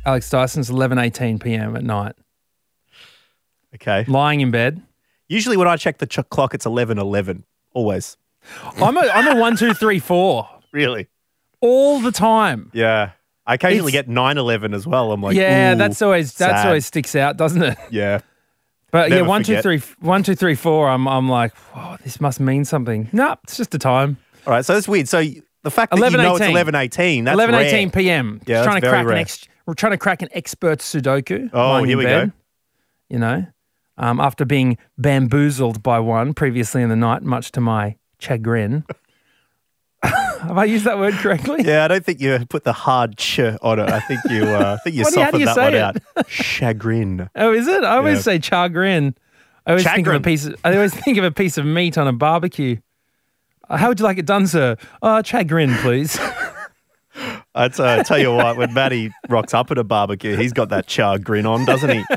Alex 0.04 0.28
Dyson's 0.30 0.68
11:18 0.68 1.40
p.m. 1.40 1.76
at 1.76 1.84
night, 1.84 2.16
Okay. 3.76 4.04
lying 4.08 4.40
in 4.40 4.50
bed. 4.50 4.82
Usually, 5.28 5.56
when 5.56 5.68
I 5.68 5.76
check 5.76 5.98
the 5.98 6.06
ch- 6.06 6.28
clock, 6.28 6.54
it's 6.54 6.66
eleven 6.66 6.98
eleven. 6.98 7.44
Always. 7.72 8.16
I'm 8.80 8.96
a 8.96 9.00
I'm 9.02 9.36
a 9.36 9.40
one 9.40 9.56
two 9.56 9.72
three 9.74 10.00
four 10.00 10.48
Really? 10.72 11.06
All 11.62 12.00
the 12.00 12.12
time. 12.12 12.70
Yeah. 12.74 13.12
I 13.46 13.54
occasionally 13.54 13.90
It's- 13.92 14.04
get 14.04 14.08
nine 14.08 14.36
eleven 14.38 14.72
as 14.74 14.86
well. 14.86 15.10
I'm 15.12 15.20
like, 15.22 15.34
yeah, 15.34 15.74
that's 15.74 16.00
always 16.02 16.34
that's 16.34 16.60
sad. 16.60 16.66
always 16.66 16.86
sticks 16.86 17.16
out, 17.16 17.36
doesn't 17.38 17.62
it? 17.62 17.78
Yeah. 17.90 18.20
But 18.92 19.08
yeah, 19.08 19.16
Never 19.16 19.28
one 19.30 19.42
two 19.42 19.60
three 19.62 19.80
one 20.00 20.22
two 20.22 20.34
three 20.34 20.54
four. 20.54 20.88
I'm 20.88 21.08
I'm 21.08 21.28
like, 21.28 21.52
oh, 21.74 21.96
this 22.04 22.20
must 22.20 22.38
mean 22.40 22.64
something. 22.66 23.08
No, 23.12 23.36
it's 23.44 23.56
just 23.56 23.74
a 23.74 23.78
time. 23.78 24.18
All 24.46 24.52
right. 24.52 24.64
So 24.64 24.74
that's 24.74 24.86
weird. 24.86 25.08
So 25.08 25.22
the 25.62 25.70
fact 25.70 25.90
that 25.92 25.98
11, 25.98 26.20
you 26.20 26.26
know 26.26 26.32
it's 26.34 26.42
18. 26.42 26.50
eleven 26.52 26.74
eighteen. 26.74 27.24
That's 27.24 27.34
11 27.34 27.54
rare. 27.54 27.64
18 27.64 27.90
p.m. 27.90 28.40
Yeah, 28.46 28.62
trying 28.64 28.80
to 28.80 28.88
crack 28.88 29.06
rare. 29.06 29.14
an 29.14 29.20
ex- 29.22 29.48
we're 29.66 29.74
trying 29.74 29.92
to 29.92 29.98
crack 29.98 30.20
an 30.22 30.28
expert 30.32 30.80
Sudoku. 30.80 31.48
Oh, 31.52 31.82
here 31.84 31.96
we 31.96 32.04
bed, 32.04 32.28
go. 32.28 32.32
You 33.08 33.18
know, 33.18 33.46
um, 33.96 34.20
after 34.20 34.44
being 34.44 34.76
bamboozled 34.98 35.82
by 35.82 35.98
one 35.98 36.34
previously 36.34 36.82
in 36.82 36.88
the 36.90 36.96
night, 36.96 37.22
much 37.22 37.50
to 37.52 37.60
my 37.60 37.96
chagrin. 38.20 38.84
Have 40.42 40.58
I 40.58 40.64
used 40.64 40.84
that 40.86 40.98
word 40.98 41.14
correctly? 41.14 41.62
Yeah, 41.64 41.84
I 41.84 41.88
don't 41.88 42.04
think 42.04 42.20
you 42.20 42.44
put 42.48 42.64
the 42.64 42.72
hard 42.72 43.16
ch 43.16 43.38
on 43.38 43.78
it. 43.78 43.88
I 43.90 44.00
think 44.00 44.20
you, 44.28 44.44
uh, 44.44 44.76
I 44.78 44.82
think 44.82 44.96
you 44.96 45.02
What 45.04 45.14
do 45.14 45.20
you- 45.20 45.24
how 45.24 45.30
do 45.30 45.38
softened 45.38 45.40
you 45.40 45.46
that 45.46 45.54
say 45.54 45.62
one 45.62 45.74
it? 45.74 45.80
out. 46.18 46.28
Chagrin. 46.30 47.30
Oh, 47.36 47.52
is 47.52 47.68
it? 47.68 47.84
I 47.84 47.96
always 47.96 48.16
Yeah. 48.16 48.22
say 48.22 48.38
chagrin. 48.40 49.14
I 49.66 49.70
always 49.70 49.84
think 49.84 50.06
of 50.08 50.14
a 50.14 50.16
Chagrin. 50.16 50.22
piece. 50.22 50.46
Of, 50.46 50.56
I 50.64 50.74
always 50.74 50.92
think 50.94 51.18
of 51.18 51.24
a 51.24 51.30
piece 51.30 51.56
of 51.56 51.64
meat 51.64 51.96
on 51.96 52.08
a 52.08 52.12
barbecue. 52.12 52.78
Uh, 53.70 53.76
How 53.76 53.88
would 53.88 54.00
you 54.00 54.04
like 54.04 54.18
it 54.18 54.26
done, 54.26 54.48
sir? 54.48 54.76
Uh, 55.00 55.22
chagrin, 55.22 55.72
please. 55.76 56.18
Uh, 57.54 57.68
tell 58.02 58.18
you 58.18 58.32
what, 58.32 58.56
when 58.56 58.72
Matty 58.72 59.12
rocks 59.28 59.52
up 59.52 59.70
at 59.70 59.76
a 59.78 59.84
barbecue, 59.84 60.36
he's 60.36 60.54
got 60.54 60.70
that 60.70 60.86
char 60.86 61.18
grin 61.18 61.44
on, 61.44 61.64
doesn't 61.66 61.90
he? 61.90 62.04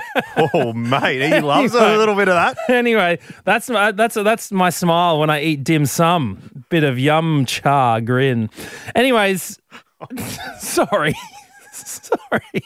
Oh, 0.54 0.74
mate, 0.74 1.22
he 1.34 1.40
loves 1.40 1.74
Anyway. 1.74 1.96
a 1.96 1.98
little 1.98 2.16
bit 2.16 2.28
of 2.28 2.36
that. 2.36 2.58
anyway, 2.70 3.20
that's 3.46 3.70
my 3.70 3.92
that's 3.94 4.16
that's 4.16 4.52
my 4.52 4.70
smile 4.70 5.18
when 5.20 5.30
I 5.30 5.42
eat 5.42 5.64
dim 5.64 5.86
sum. 5.86 6.66
Bit 6.70 6.84
of 6.84 7.00
yum 7.00 7.46
char 7.46 8.02
grin. 8.02 8.50
Anyways, 8.96 9.60
sorry, 10.60 11.16
sorry, 11.72 12.62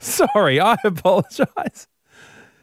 sorry. 0.00 0.58
I 0.60 0.76
apologize. 0.84 1.86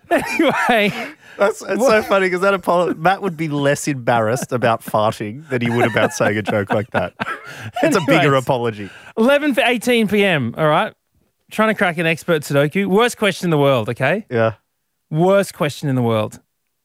Anyway, 0.10 0.92
That's 1.38 1.62
it's 1.62 1.86
so 1.86 2.02
funny 2.04 2.28
because 2.28 2.42
that 2.42 2.54
apolo- 2.60 2.98
Matt 2.98 3.22
would 3.22 3.38
be 3.38 3.48
less 3.48 3.88
embarrassed 3.88 4.52
about 4.52 4.82
farting 4.84 5.48
than 5.50 5.62
he 5.62 5.70
would 5.70 5.86
about 5.86 6.14
saying 6.14 6.38
a 6.38 6.42
joke 6.42 6.72
like 6.72 6.92
that. 6.92 7.14
It's 7.84 7.96
a 7.96 8.02
bigger 8.08 8.34
apology. 8.36 8.90
eleven 9.18 9.54
for 9.54 9.62
eighteen 9.62 10.08
p.m. 10.08 10.54
All 10.58 10.68
right, 10.68 10.94
trying 11.52 11.70
to 11.70 11.76
crack 11.76 11.98
an 11.98 12.06
expert 12.06 12.42
Sudoku. 12.42 12.88
Worst 12.88 13.18
question 13.18 13.46
in 13.48 13.52
the 13.52 13.58
world. 13.58 13.90
Okay, 13.90 14.26
Yeah. 14.30 14.54
worst 15.10 15.54
question 15.54 15.88
in 15.90 15.96
the 15.96 16.02
world 16.02 16.40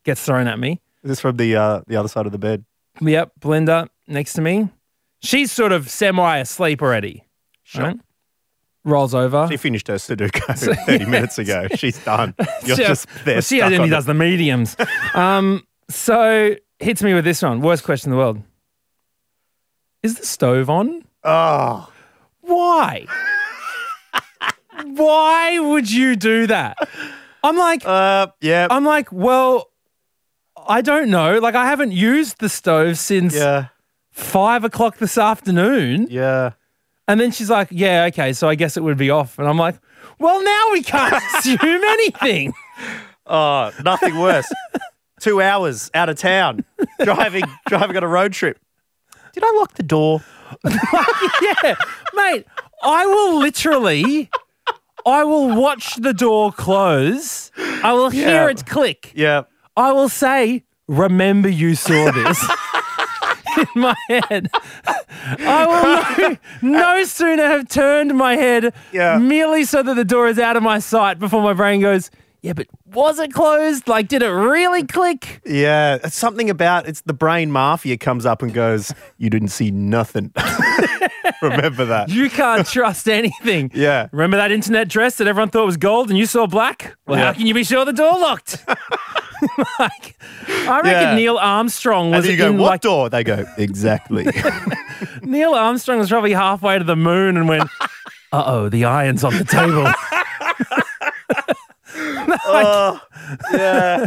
gets 0.04 0.24
thrown 0.24 0.46
at 0.46 0.58
me. 0.58 0.80
Is 1.02 1.08
this 1.10 1.20
from 1.20 1.36
the 1.36 1.56
uh, 1.56 1.80
the 1.86 1.96
other 1.96 2.08
side 2.08 2.26
of 2.26 2.32
the 2.32 2.38
bed? 2.38 2.64
Yep, 3.00 3.32
Belinda 3.40 3.88
next 4.06 4.34
to 4.34 4.40
me. 4.42 4.68
She's 5.22 5.50
sort 5.52 5.72
of 5.72 5.88
semi 5.90 6.38
asleep 6.38 6.82
already. 6.82 7.24
Right? 7.76 7.96
Rolls 8.84 9.14
over. 9.14 9.46
She 9.48 9.56
finished 9.56 9.86
her 9.88 9.94
Sudoku 9.94 10.42
30 10.86 11.04
minutes 11.06 11.38
ago. 11.38 11.68
She's 11.76 12.02
done. 12.04 12.34
You're 12.64 12.76
She- 12.76 12.82
just 12.84 13.06
there. 13.24 13.36
well, 13.36 13.42
she 13.42 13.62
only 13.62 13.78
on 13.78 13.88
does 13.90 14.04
it. 14.04 14.06
the 14.08 14.14
mediums. 14.14 14.76
um, 15.14 15.64
so 15.88 16.56
hits 16.80 17.02
me 17.02 17.14
with 17.14 17.24
this 17.24 17.42
one. 17.42 17.60
Worst 17.60 17.84
question 17.84 18.10
in 18.10 18.16
the 18.16 18.22
world. 18.22 18.42
Is 20.02 20.16
the 20.16 20.26
stove 20.26 20.68
on? 20.68 21.04
Oh. 21.22 21.88
Why? 22.40 23.06
Why 24.84 25.58
would 25.60 25.90
you 25.90 26.16
do 26.16 26.46
that? 26.48 26.76
I'm 27.44 27.56
like, 27.56 27.82
uh, 27.86 28.28
yeah. 28.40 28.66
I'm 28.70 28.84
like, 28.84 29.12
well, 29.12 29.70
I 30.66 30.80
don't 30.80 31.10
know. 31.10 31.38
Like, 31.38 31.54
I 31.54 31.66
haven't 31.66 31.92
used 31.92 32.38
the 32.40 32.48
stove 32.48 32.98
since 32.98 33.34
Yeah. 33.34 33.66
five 34.10 34.64
o'clock 34.64 34.98
this 34.98 35.16
afternoon. 35.18 36.08
Yeah. 36.10 36.52
And 37.08 37.20
then 37.20 37.30
she's 37.32 37.50
like, 37.50 37.68
yeah, 37.70 38.04
okay, 38.06 38.32
so 38.32 38.48
I 38.48 38.54
guess 38.54 38.76
it 38.76 38.82
would 38.82 38.96
be 38.98 39.10
off. 39.10 39.38
And 39.38 39.48
I'm 39.48 39.58
like, 39.58 39.76
well, 40.18 40.42
now 40.42 40.68
we 40.72 40.82
can't 40.82 41.14
assume 41.38 41.58
anything. 41.62 42.54
Oh, 43.26 43.70
nothing 43.84 44.18
worse. 44.18 44.50
Two 45.20 45.40
hours 45.40 45.90
out 45.94 46.08
of 46.08 46.16
town, 46.18 46.64
driving 47.02 47.44
driving 47.68 47.96
on 47.96 48.02
a 48.02 48.08
road 48.08 48.32
trip. 48.32 48.58
Did 49.32 49.44
I 49.44 49.52
lock 49.58 49.74
the 49.74 49.82
door? 49.82 50.22
yeah, 50.64 51.74
mate, 52.14 52.44
I 52.82 53.06
will 53.06 53.38
literally, 53.38 54.28
I 55.06 55.24
will 55.24 55.54
watch 55.60 55.94
the 55.96 56.12
door 56.12 56.52
close. 56.52 57.50
I 57.56 57.92
will 57.92 58.10
hear 58.10 58.28
Yeah. 58.44 58.48
it 58.50 58.66
click. 58.66 59.12
Yeah. 59.14 59.42
I 59.76 59.92
will 59.92 60.08
say, 60.10 60.64
remember 60.88 61.48
you 61.48 61.74
saw 61.76 62.10
this. 62.12 62.44
In 63.58 63.66
my 63.80 63.94
head, 64.08 64.48
I 65.40 65.66
will 65.66 66.38
no, 66.62 66.78
no 66.96 67.04
sooner 67.04 67.44
have 67.44 67.68
turned 67.68 68.14
my 68.16 68.36
head 68.36 68.72
Yeah. 68.92 69.18
merely 69.18 69.64
so 69.64 69.82
that 69.82 69.94
the 69.94 70.04
door 70.04 70.28
is 70.28 70.38
out 70.38 70.56
of 70.56 70.62
my 70.62 70.78
sight 70.78 71.18
before 71.18 71.42
my 71.42 71.52
brain 71.52 71.80
goes, 71.80 72.10
yeah, 72.42 72.52
but 72.52 72.66
was 72.86 73.18
it 73.20 73.32
closed? 73.32 73.86
Like, 73.88 74.08
did 74.08 74.20
it 74.22 74.28
really 74.28 74.84
click? 74.84 75.40
Yeah. 75.46 75.98
It's 76.02 76.16
something 76.16 76.50
about 76.50 76.88
it's 76.88 77.00
the 77.02 77.12
brain 77.12 77.50
mafia 77.52 77.96
comes 77.96 78.26
up 78.26 78.42
and 78.42 78.52
goes, 78.52 78.92
You 79.16 79.30
didn't 79.30 79.48
see 79.48 79.70
nothing. 79.70 80.32
Remember 81.42 81.84
that. 81.84 82.08
You 82.08 82.28
can't 82.30 82.66
trust 82.66 83.08
anything. 83.08 83.70
Yeah. 83.82 84.08
Remember 84.12 84.36
that 84.36 84.50
internet 84.52 84.88
dress 84.88 85.16
that 85.16 85.26
everyone 85.28 85.50
thought 85.50 85.66
was 85.66 85.76
gold 85.76 86.08
and 86.10 86.18
you 86.18 86.26
saw 86.26 86.46
black? 86.46 86.96
Well, 87.06 87.18
Yeah. 87.18 87.26
how 87.26 87.32
can 87.32 87.46
you 87.46 87.54
be 87.54 87.64
sure 87.64 87.84
the 87.84 87.92
door 87.92 88.18
locked? 88.18 88.62
like, 89.78 90.16
I 90.48 90.80
reckon 90.82 90.90
Yeah. 90.90 91.14
Neil 91.14 91.38
Armstrong 91.38 92.10
was 92.10 92.24
then 92.24 92.32
you 92.32 92.36
go, 92.38 92.52
What 92.52 92.58
like 92.70 92.80
door? 92.82 93.08
They 93.08 93.24
go, 93.24 93.44
Exactly. 93.56 94.26
Neil 95.22 95.54
Armstrong 95.54 95.98
was 95.98 96.08
probably 96.10 96.32
halfway 96.32 96.78
to 96.78 96.84
the 96.84 96.96
moon 96.96 97.36
and 97.36 97.48
went, 97.48 97.64
"Uh 98.32 98.42
oh, 98.46 98.68
the 98.68 98.84
iron's 98.84 99.24
on 99.24 99.36
the 99.36 99.44
table." 99.44 99.86
oh, 102.46 103.00
yeah. 103.52 104.06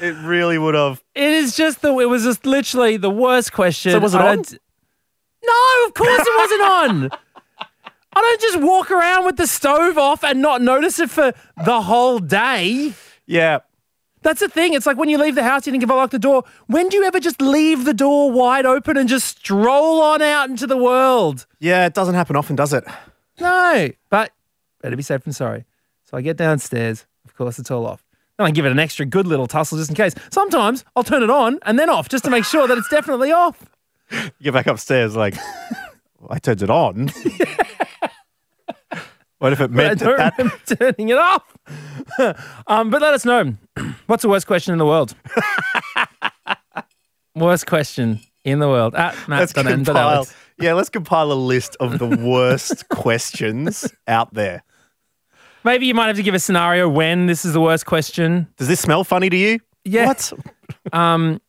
It 0.00 0.14
really 0.24 0.58
would 0.58 0.74
have. 0.74 1.02
It 1.14 1.30
is 1.30 1.56
just 1.56 1.82
the. 1.82 1.96
It 1.98 2.06
was 2.06 2.24
just 2.24 2.44
literally 2.46 2.96
the 2.96 3.10
worst 3.10 3.52
question. 3.52 3.92
So 3.92 3.98
was 4.00 4.14
it 4.14 4.20
on? 4.20 4.38
No, 4.38 5.86
of 5.86 5.94
course 5.94 6.20
it 6.20 6.36
wasn't 6.36 6.62
on. 6.62 7.18
I 8.16 8.20
don't 8.20 8.40
just 8.40 8.60
walk 8.60 8.90
around 8.90 9.24
with 9.24 9.36
the 9.36 9.46
stove 9.46 9.98
off 9.98 10.24
and 10.24 10.40
not 10.40 10.62
notice 10.62 10.98
it 10.98 11.10
for 11.10 11.32
the 11.64 11.82
whole 11.82 12.18
day. 12.18 12.94
Yeah. 13.26 13.60
That's 14.22 14.40
the 14.40 14.48
thing. 14.48 14.72
It's 14.72 14.86
like 14.86 14.96
when 14.96 15.08
you 15.08 15.18
leave 15.18 15.34
the 15.34 15.42
house, 15.42 15.66
you 15.66 15.70
think 15.70 15.82
if 15.82 15.90
I 15.90 15.94
lock 15.94 16.10
the 16.10 16.18
door. 16.18 16.44
When 16.66 16.88
do 16.88 16.96
you 16.96 17.04
ever 17.04 17.20
just 17.20 17.42
leave 17.42 17.84
the 17.84 17.92
door 17.92 18.30
wide 18.30 18.64
open 18.64 18.96
and 18.96 19.08
just 19.08 19.38
stroll 19.38 20.00
on 20.00 20.22
out 20.22 20.48
into 20.48 20.66
the 20.66 20.78
world? 20.78 21.46
Yeah, 21.58 21.84
it 21.86 21.92
doesn't 21.92 22.14
happen 22.14 22.34
often, 22.34 22.56
does 22.56 22.72
it? 22.72 22.84
No, 23.38 23.90
but 24.08 24.32
better 24.80 24.96
be 24.96 25.02
safe 25.02 25.24
than 25.24 25.32
sorry. 25.34 25.66
So 26.04 26.16
I 26.16 26.22
get 26.22 26.36
downstairs. 26.36 27.04
Of 27.34 27.38
course, 27.38 27.58
it's 27.58 27.70
all 27.72 27.84
off. 27.84 28.04
Then 28.38 28.46
I 28.46 28.52
give 28.52 28.64
it 28.64 28.70
an 28.70 28.78
extra 28.78 29.04
good 29.04 29.26
little 29.26 29.48
tussle 29.48 29.76
just 29.76 29.90
in 29.90 29.96
case. 29.96 30.14
Sometimes 30.30 30.84
I'll 30.94 31.02
turn 31.02 31.24
it 31.24 31.30
on 31.30 31.58
and 31.62 31.76
then 31.76 31.90
off 31.90 32.08
just 32.08 32.22
to 32.24 32.30
make 32.30 32.44
sure 32.44 32.68
that 32.68 32.78
it's 32.78 32.88
definitely 32.88 33.32
off. 33.32 33.64
You 34.12 34.30
get 34.44 34.54
back 34.54 34.66
upstairs, 34.68 35.16
like, 35.16 35.34
I 36.30 36.38
turned 36.38 36.62
it 36.62 36.70
on. 36.70 37.08
what 39.38 39.52
if 39.52 39.60
it 39.60 39.72
But 39.72 39.72
I 39.72 39.88
meant 39.88 40.00
don't 40.00 40.16
that? 40.18 40.36
turning 40.78 41.08
it 41.08 41.18
off. 41.18 41.42
um, 42.68 42.90
but 42.90 43.02
let 43.02 43.14
us 43.14 43.24
know. 43.24 43.54
What's 44.06 44.22
the 44.22 44.28
worst 44.28 44.46
question 44.46 44.72
in 44.72 44.78
the 44.78 44.86
world? 44.86 45.14
worst 47.34 47.66
question 47.66 48.20
in 48.44 48.58
the 48.58 48.68
world. 48.68 48.94
At 48.94 49.16
Matt 49.28 49.40
let's 49.40 49.52
compile, 49.52 50.26
yeah, 50.60 50.74
let's 50.74 50.90
compile 50.90 51.32
a 51.32 51.34
list 51.34 51.76
of 51.80 51.98
the 51.98 52.06
worst 52.06 52.88
questions 52.90 53.92
out 54.06 54.34
there. 54.34 54.62
Maybe 55.64 55.86
you 55.86 55.94
might 55.94 56.08
have 56.08 56.16
to 56.16 56.22
give 56.22 56.34
a 56.34 56.38
scenario 56.38 56.88
when 56.88 57.26
this 57.26 57.44
is 57.44 57.54
the 57.54 57.60
worst 57.60 57.86
question. 57.86 58.46
Does 58.58 58.68
this 58.68 58.80
smell 58.80 59.02
funny 59.02 59.30
to 59.30 59.36
you? 59.36 59.60
Yeah. 59.84 60.06
What? 60.06 60.32
Um, 60.92 61.40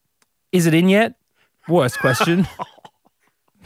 is 0.52 0.66
it 0.66 0.74
in 0.74 0.88
yet? 0.90 1.16
Worst 1.68 2.00
question. 2.00 2.48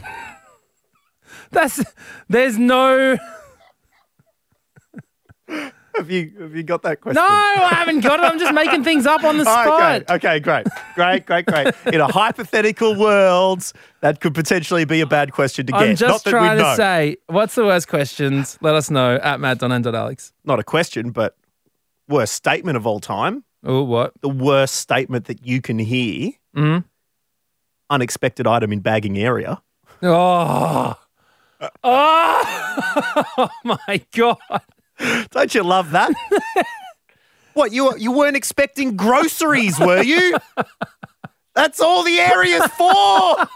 That's 1.52 1.82
there's 2.28 2.58
no 2.58 3.16
Have 6.00 6.10
you 6.10 6.32
have 6.40 6.54
you 6.56 6.62
got 6.62 6.82
that 6.82 7.00
question? 7.00 7.22
no. 7.22 7.28
I 7.28 7.74
haven't 7.74 8.00
got 8.00 8.20
it. 8.20 8.24
I'm 8.24 8.38
just 8.38 8.54
making 8.54 8.84
things 8.84 9.06
up 9.06 9.22
on 9.22 9.36
the 9.38 9.44
Oh, 9.46 9.52
spot. 9.64 10.02
okay, 10.02 10.14
okay, 10.14 10.40
great, 10.40 10.66
great, 10.94 11.26
great, 11.26 11.46
great. 11.46 11.74
In 11.92 12.00
a 12.00 12.10
hypothetical 12.10 12.96
world, 12.98 13.70
that 14.00 14.20
could 14.20 14.34
potentially 14.34 14.84
be 14.84 15.00
a 15.00 15.06
bad 15.06 15.32
question 15.32 15.66
to 15.66 15.72
get. 15.72 15.80
I'm 15.80 15.96
just 15.96 16.24
that 16.24 16.30
trying 16.30 16.58
to 16.58 16.74
say, 16.76 17.16
what's 17.26 17.54
the 17.54 17.64
worst 17.64 17.88
questions? 17.88 18.58
Let 18.60 18.74
us 18.74 18.90
know 18.90 19.16
at 19.22 19.40
matt.and.alex. 19.40 20.32
not 20.44 20.58
a 20.58 20.64
question, 20.64 21.10
but 21.10 21.36
worst 22.08 22.32
statement 22.32 22.76
of 22.76 22.86
all 22.86 22.98
time. 23.00 23.44
Oh, 23.62 23.82
what? 23.82 24.12
The 24.22 24.28
worst 24.30 24.76
statement 24.76 25.26
that 25.26 25.46
you 25.46 25.60
can 25.60 25.78
hear. 25.78 26.32
Mm. 26.56 26.84
Unexpected 27.90 28.46
item 28.46 28.72
in 28.72 28.80
bagging 28.80 29.18
area. 29.18 29.60
Oh. 30.02 30.96
Oh 31.84 33.48
my 33.64 34.02
god. 34.12 34.38
Don't 35.30 35.54
you 35.54 35.62
love 35.62 35.92
that? 35.92 36.12
what 37.54 37.72
you 37.72 37.96
you 37.96 38.12
weren't 38.12 38.36
expecting 38.36 38.96
groceries, 38.96 39.78
were 39.78 40.02
you? 40.02 40.36
That's 41.54 41.80
all 41.80 42.04
the 42.04 42.18
area's 42.18 42.66
for. 42.68 42.92
Oh. 42.92 43.46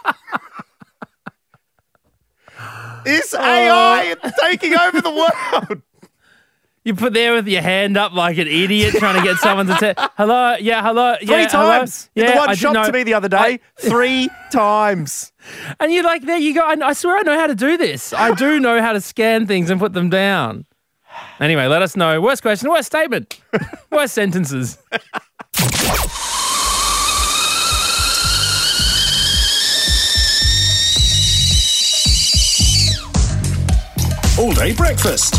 Is 3.05 3.33
AI 3.33 4.15
taking 4.41 4.75
over 4.77 5.01
the 5.01 5.11
world? 5.11 5.81
You 6.83 6.93
put 6.93 7.13
there 7.13 7.33
with 7.33 7.47
your 7.47 7.63
hand 7.63 7.97
up 7.97 8.13
like 8.13 8.37
an 8.37 8.47
idiot 8.47 8.93
trying 8.99 9.15
to 9.15 9.23
get 9.23 9.37
someone 9.37 9.65
to 9.67 9.75
say 9.77 9.95
hello. 10.17 10.55
Yeah, 10.59 10.83
hello. 10.83 11.15
Three 11.17 11.27
yeah, 11.27 11.49
hello? 11.49 11.79
times. 11.79 12.11
Yeah, 12.13 12.33
the 12.33 12.37
one 12.37 12.49
I 12.49 12.53
shot 12.53 12.85
to 12.85 12.91
me 12.91 13.01
the 13.01 13.15
other 13.15 13.27
day. 13.27 13.59
Three 13.79 14.29
times. 14.51 15.31
And 15.79 15.91
you're 15.91 16.03
like, 16.03 16.21
there 16.23 16.37
you 16.37 16.53
go. 16.53 16.61
I, 16.61 16.77
I 16.81 16.93
swear 16.93 17.17
I 17.17 17.21
know 17.23 17.39
how 17.39 17.47
to 17.47 17.55
do 17.55 17.75
this. 17.75 18.13
I 18.13 18.35
do 18.35 18.59
know 18.59 18.81
how 18.81 18.93
to 18.93 19.01
scan 19.01 19.47
things 19.47 19.71
and 19.71 19.79
put 19.79 19.93
them 19.93 20.11
down. 20.11 20.65
Anyway, 21.39 21.67
let 21.67 21.81
us 21.81 21.95
know. 21.95 22.21
Worst 22.21 22.41
question, 22.41 22.69
worst 22.69 22.87
statement, 22.87 23.41
worst 23.91 24.13
sentences. 24.13 24.77
All 34.37 34.53
day 34.53 34.73
breakfast 34.73 35.33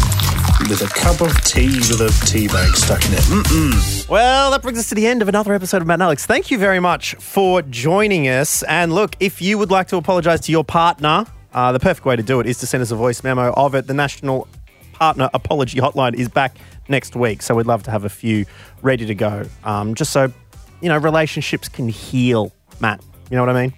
with 0.68 0.82
a 0.82 0.88
cup 0.88 1.20
of 1.20 1.32
tea 1.44 1.76
with 1.76 2.00
a 2.00 2.26
tea 2.26 2.48
bag 2.48 2.74
stuck 2.74 3.04
in 3.04 3.12
it. 3.12 3.20
Mm-mm. 3.20 4.08
Well, 4.08 4.50
that 4.50 4.62
brings 4.62 4.78
us 4.78 4.88
to 4.88 4.94
the 4.94 5.06
end 5.06 5.22
of 5.22 5.28
another 5.28 5.52
episode 5.52 5.82
of 5.82 5.86
Matt 5.86 5.96
and 5.96 6.02
Alex. 6.04 6.26
Thank 6.26 6.50
you 6.50 6.58
very 6.58 6.80
much 6.80 7.14
for 7.16 7.62
joining 7.62 8.26
us. 8.26 8.62
And 8.64 8.94
look, 8.94 9.14
if 9.20 9.40
you 9.40 9.58
would 9.58 9.70
like 9.70 9.88
to 9.88 9.96
apologise 9.96 10.40
to 10.40 10.52
your 10.52 10.64
partner, 10.64 11.26
uh, 11.52 11.72
the 11.72 11.78
perfect 11.78 12.04
way 12.06 12.16
to 12.16 12.22
do 12.22 12.40
it 12.40 12.46
is 12.46 12.58
to 12.58 12.66
send 12.66 12.82
us 12.82 12.90
a 12.90 12.96
voice 12.96 13.22
memo 13.22 13.52
of 13.52 13.74
it. 13.74 13.86
The 13.86 13.94
National 13.94 14.48
Partner 14.98 15.28
Apology 15.34 15.78
Hotline 15.78 16.14
is 16.14 16.26
back 16.28 16.56
next 16.88 17.14
week, 17.14 17.42
so 17.42 17.54
we'd 17.54 17.66
love 17.66 17.82
to 17.82 17.90
have 17.90 18.04
a 18.04 18.08
few 18.08 18.46
ready 18.80 19.04
to 19.04 19.14
go, 19.14 19.44
um, 19.64 19.94
just 19.94 20.10
so 20.10 20.32
you 20.80 20.88
know 20.88 20.96
relationships 20.96 21.68
can 21.68 21.86
heal. 21.88 22.50
Matt, 22.80 23.04
you 23.30 23.36
know 23.36 23.42
what 23.44 23.54
I 23.54 23.66
mean? 23.66 23.74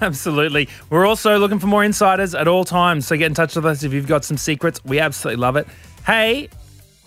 Absolutely. 0.00 0.68
We're 0.90 1.06
also 1.06 1.38
looking 1.38 1.60
for 1.60 1.68
more 1.68 1.84
insiders 1.84 2.34
at 2.34 2.48
all 2.48 2.64
times. 2.64 3.06
So 3.06 3.16
get 3.16 3.26
in 3.26 3.34
touch 3.34 3.54
with 3.54 3.66
us 3.66 3.84
if 3.84 3.92
you've 3.92 4.08
got 4.08 4.24
some 4.24 4.36
secrets. 4.36 4.84
We 4.84 4.98
absolutely 4.98 5.40
love 5.40 5.56
it. 5.56 5.66
Hey, 6.04 6.48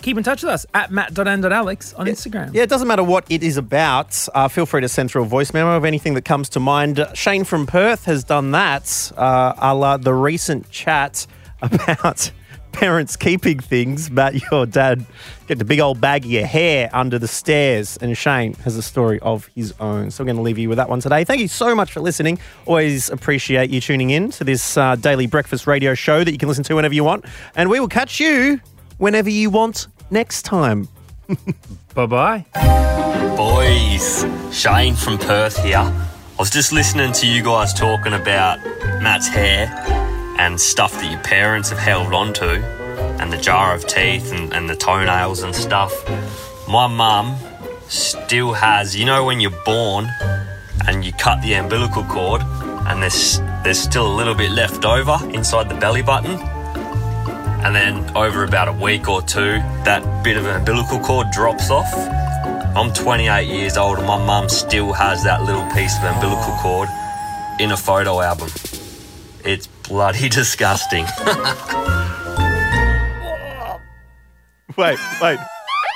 keep 0.02 0.18
in 0.18 0.24
touch 0.24 0.44
with 0.44 0.52
us 0.52 0.66
at 0.74 0.92
matt.and.alex 0.92 1.94
on 1.94 2.06
Instagram. 2.08 2.54
Yeah, 2.54 2.64
it 2.64 2.70
doesn't 2.70 2.88
matter 2.88 3.04
what 3.04 3.26
it 3.30 3.44
is 3.44 3.58
about. 3.58 4.28
Uh, 4.34 4.48
feel 4.48 4.66
free 4.66 4.82
to 4.82 4.90
send 4.90 5.12
through 5.12 5.24
a 5.24 5.28
voice 5.28 5.54
memo 5.54 5.76
of 5.76 5.84
anything 5.84 6.14
that 6.14 6.26
comes 6.26 6.48
to 6.50 6.60
mind. 6.60 7.06
Shane 7.14 7.44
from 7.44 7.66
Perth 7.66 8.06
has 8.06 8.24
done 8.24 8.52
that, 8.52 9.12
uh, 9.18 9.54
a 9.58 9.76
la 9.76 9.98
the 9.98 10.14
recent 10.14 10.70
chat 10.70 11.28
about 11.62 12.32
parents 12.72 13.16
keeping 13.16 13.60
things. 13.60 14.10
Matt, 14.10 14.42
your 14.52 14.66
dad 14.66 15.06
get 15.48 15.60
the 15.60 15.66
big 15.66 15.80
old 15.80 16.00
bag 16.02 16.26
of 16.26 16.32
your 16.32 16.46
hair 16.46 16.90
under 16.94 17.20
the 17.20 17.28
stairs, 17.28 17.98
and 17.98 18.18
Shane 18.18 18.54
has 18.56 18.78
a 18.78 18.82
story 18.82 19.20
of 19.20 19.48
his 19.56 19.74
own. 19.80 20.12
So 20.12 20.24
we're 20.24 20.28
going 20.28 20.38
to 20.38 20.42
leave 20.42 20.58
you 20.58 20.70
with 20.70 20.78
that 20.78 20.90
one 20.90 21.00
today. 21.00 21.24
Thank 21.24 21.42
you 21.42 21.48
so 21.48 21.76
much 21.76 21.92
for 21.92 22.00
listening. 22.00 22.40
Always 22.66 23.10
appreciate 23.10 23.70
you 23.70 23.82
tuning 23.82 24.10
in 24.10 24.32
to 24.32 24.44
this 24.44 24.78
uh, 24.78 24.96
daily 24.96 25.28
breakfast 25.28 25.68
radio 25.68 25.94
show 25.94 26.24
that 26.24 26.32
you 26.32 26.38
can 26.38 26.48
listen 26.48 26.64
to 26.66 26.76
whenever 26.76 26.94
you 26.94 27.04
want. 27.04 27.26
And 27.56 27.70
we 27.70 27.80
will 27.80 27.88
catch 27.88 28.20
you 28.20 28.62
whenever 28.98 29.30
you 29.30 29.50
want 29.50 29.88
next 30.10 30.44
time. 30.44 30.88
Bye 31.94 32.06
bye. 32.06 32.46
Boys, 33.36 34.26
Shane 34.52 34.96
from 34.96 35.18
Perth 35.18 35.64
here. 35.64 35.78
I 35.78 36.36
was 36.40 36.50
just 36.50 36.72
listening 36.72 37.12
to 37.14 37.28
you 37.28 37.44
guys 37.44 37.74
talking 37.74 38.14
about 38.14 38.60
Matt's 39.02 39.28
hair 39.28 39.68
and 40.42 40.60
stuff 40.60 40.94
that 40.94 41.12
your 41.12 41.22
parents 41.22 41.70
have 41.70 41.78
held 41.78 42.12
onto, 42.14 42.46
and 43.22 43.32
the 43.32 43.38
jar 43.38 43.76
of 43.76 43.86
teeth 43.86 44.34
and, 44.34 44.52
and 44.54 44.68
the 44.68 44.76
toenails 44.76 45.44
and 45.44 45.54
stuff. 45.54 45.94
My 46.68 46.88
mum 46.88 47.38
still 47.88 48.54
has, 48.54 48.96
you 48.96 49.06
know, 49.06 49.24
when 49.24 49.40
you're 49.40 49.64
born 49.66 50.10
and 50.88 51.06
you 51.06 51.14
cut 51.14 51.44
the 51.44 51.54
umbilical 51.54 52.04
cord, 52.06 52.42
and 52.42 53.04
there's 53.04 53.40
there's 53.64 53.80
still 53.80 54.12
a 54.12 54.16
little 54.16 54.34
bit 54.34 54.50
left 54.50 54.84
over 54.84 55.20
inside 55.32 55.70
the 55.70 55.76
belly 55.76 56.02
button. 56.02 56.40
And 57.64 57.76
then 57.76 58.18
over 58.18 58.44
about 58.44 58.68
a 58.68 58.74
week 58.74 59.08
or 59.08 59.22
two, 59.22 59.60
that 59.86 60.24
bit 60.24 60.38
of 60.38 60.48
umbilical 60.48 61.00
cord 61.02 61.28
drops 61.30 61.70
off. 61.70 61.94
I'm 62.76 62.92
28 62.92 63.46
years 63.46 63.78
old 63.78 64.00
and 64.00 64.08
my 64.08 64.18
mum 64.18 64.50
still 64.50 64.92
has 64.94 65.24
that 65.24 65.44
little 65.44 65.70
piece 65.70 65.96
of 66.00 66.06
umbilical 66.06 66.42
oh. 66.48 66.60
cord 66.64 66.90
in 67.62 67.72
a 67.72 67.78
photo 67.78 68.22
album. 68.22 68.50
It's 69.46 69.68
bloody 69.92 70.30
disgusting. 70.30 71.04
Wait, 74.78 74.98
wait. 75.22 75.38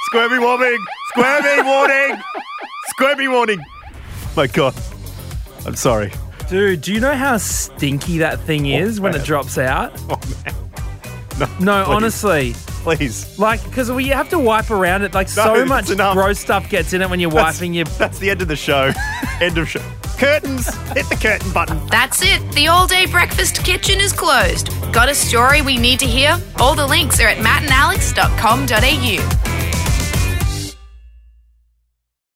Squirmy 0.07 0.37
warning! 0.37 0.77
Squirmy 1.13 1.61
warning! 1.63 2.21
Squirmy 2.89 3.27
warning! 3.29 3.65
My 4.35 4.47
God. 4.47 4.75
I'm 5.65 5.77
sorry. 5.77 6.11
Dude, 6.49 6.81
do 6.81 6.93
you 6.93 6.99
know 6.99 7.13
how 7.15 7.37
stinky 7.37 8.17
that 8.17 8.41
thing 8.41 8.65
oh, 8.67 8.79
is 8.79 8.99
when 8.99 9.15
it 9.15 9.23
drops 9.23 9.57
out? 9.57 9.93
Oh, 10.09 10.19
man. 10.43 10.53
No, 11.39 11.47
No, 11.61 11.85
please. 11.85 11.95
honestly. 11.95 12.53
Please. 12.83 13.39
Like, 13.39 13.63
because 13.63 13.89
we 13.89 14.07
have 14.09 14.27
to 14.29 14.39
wipe 14.39 14.71
around 14.71 15.03
it. 15.03 15.13
Like, 15.13 15.27
No, 15.37 15.55
so 15.55 15.65
much 15.65 15.89
enough. 15.89 16.15
gross 16.15 16.37
stuff 16.37 16.69
gets 16.69 16.91
in 16.91 17.01
it 17.01 17.09
when 17.09 17.21
you're 17.21 17.31
That's- 17.31 17.55
wiping 17.55 17.73
your. 17.73 17.85
That's 17.85 18.19
the 18.19 18.29
end 18.29 18.41
of 18.41 18.49
the 18.49 18.57
show. 18.57 18.91
end 19.41 19.57
of 19.57 19.69
show. 19.69 19.81
Curtains! 20.17 20.73
Hit 20.93 21.09
the 21.09 21.15
curtain 21.15 21.51
button. 21.51 21.85
That's 21.87 22.21
it. 22.21 22.41
The 22.53 22.67
all 22.67 22.87
day 22.87 23.05
breakfast 23.05 23.65
kitchen 23.65 23.99
is 23.99 24.13
closed. 24.13 24.69
Got 24.93 25.09
a 25.09 25.15
story 25.15 25.61
we 25.61 25.77
need 25.77 25.99
to 25.99 26.05
hear? 26.05 26.37
All 26.57 26.75
the 26.75 26.87
links 26.87 27.19
are 27.19 27.27
at 27.27 27.37
mattandalex.com.au. 27.37 29.64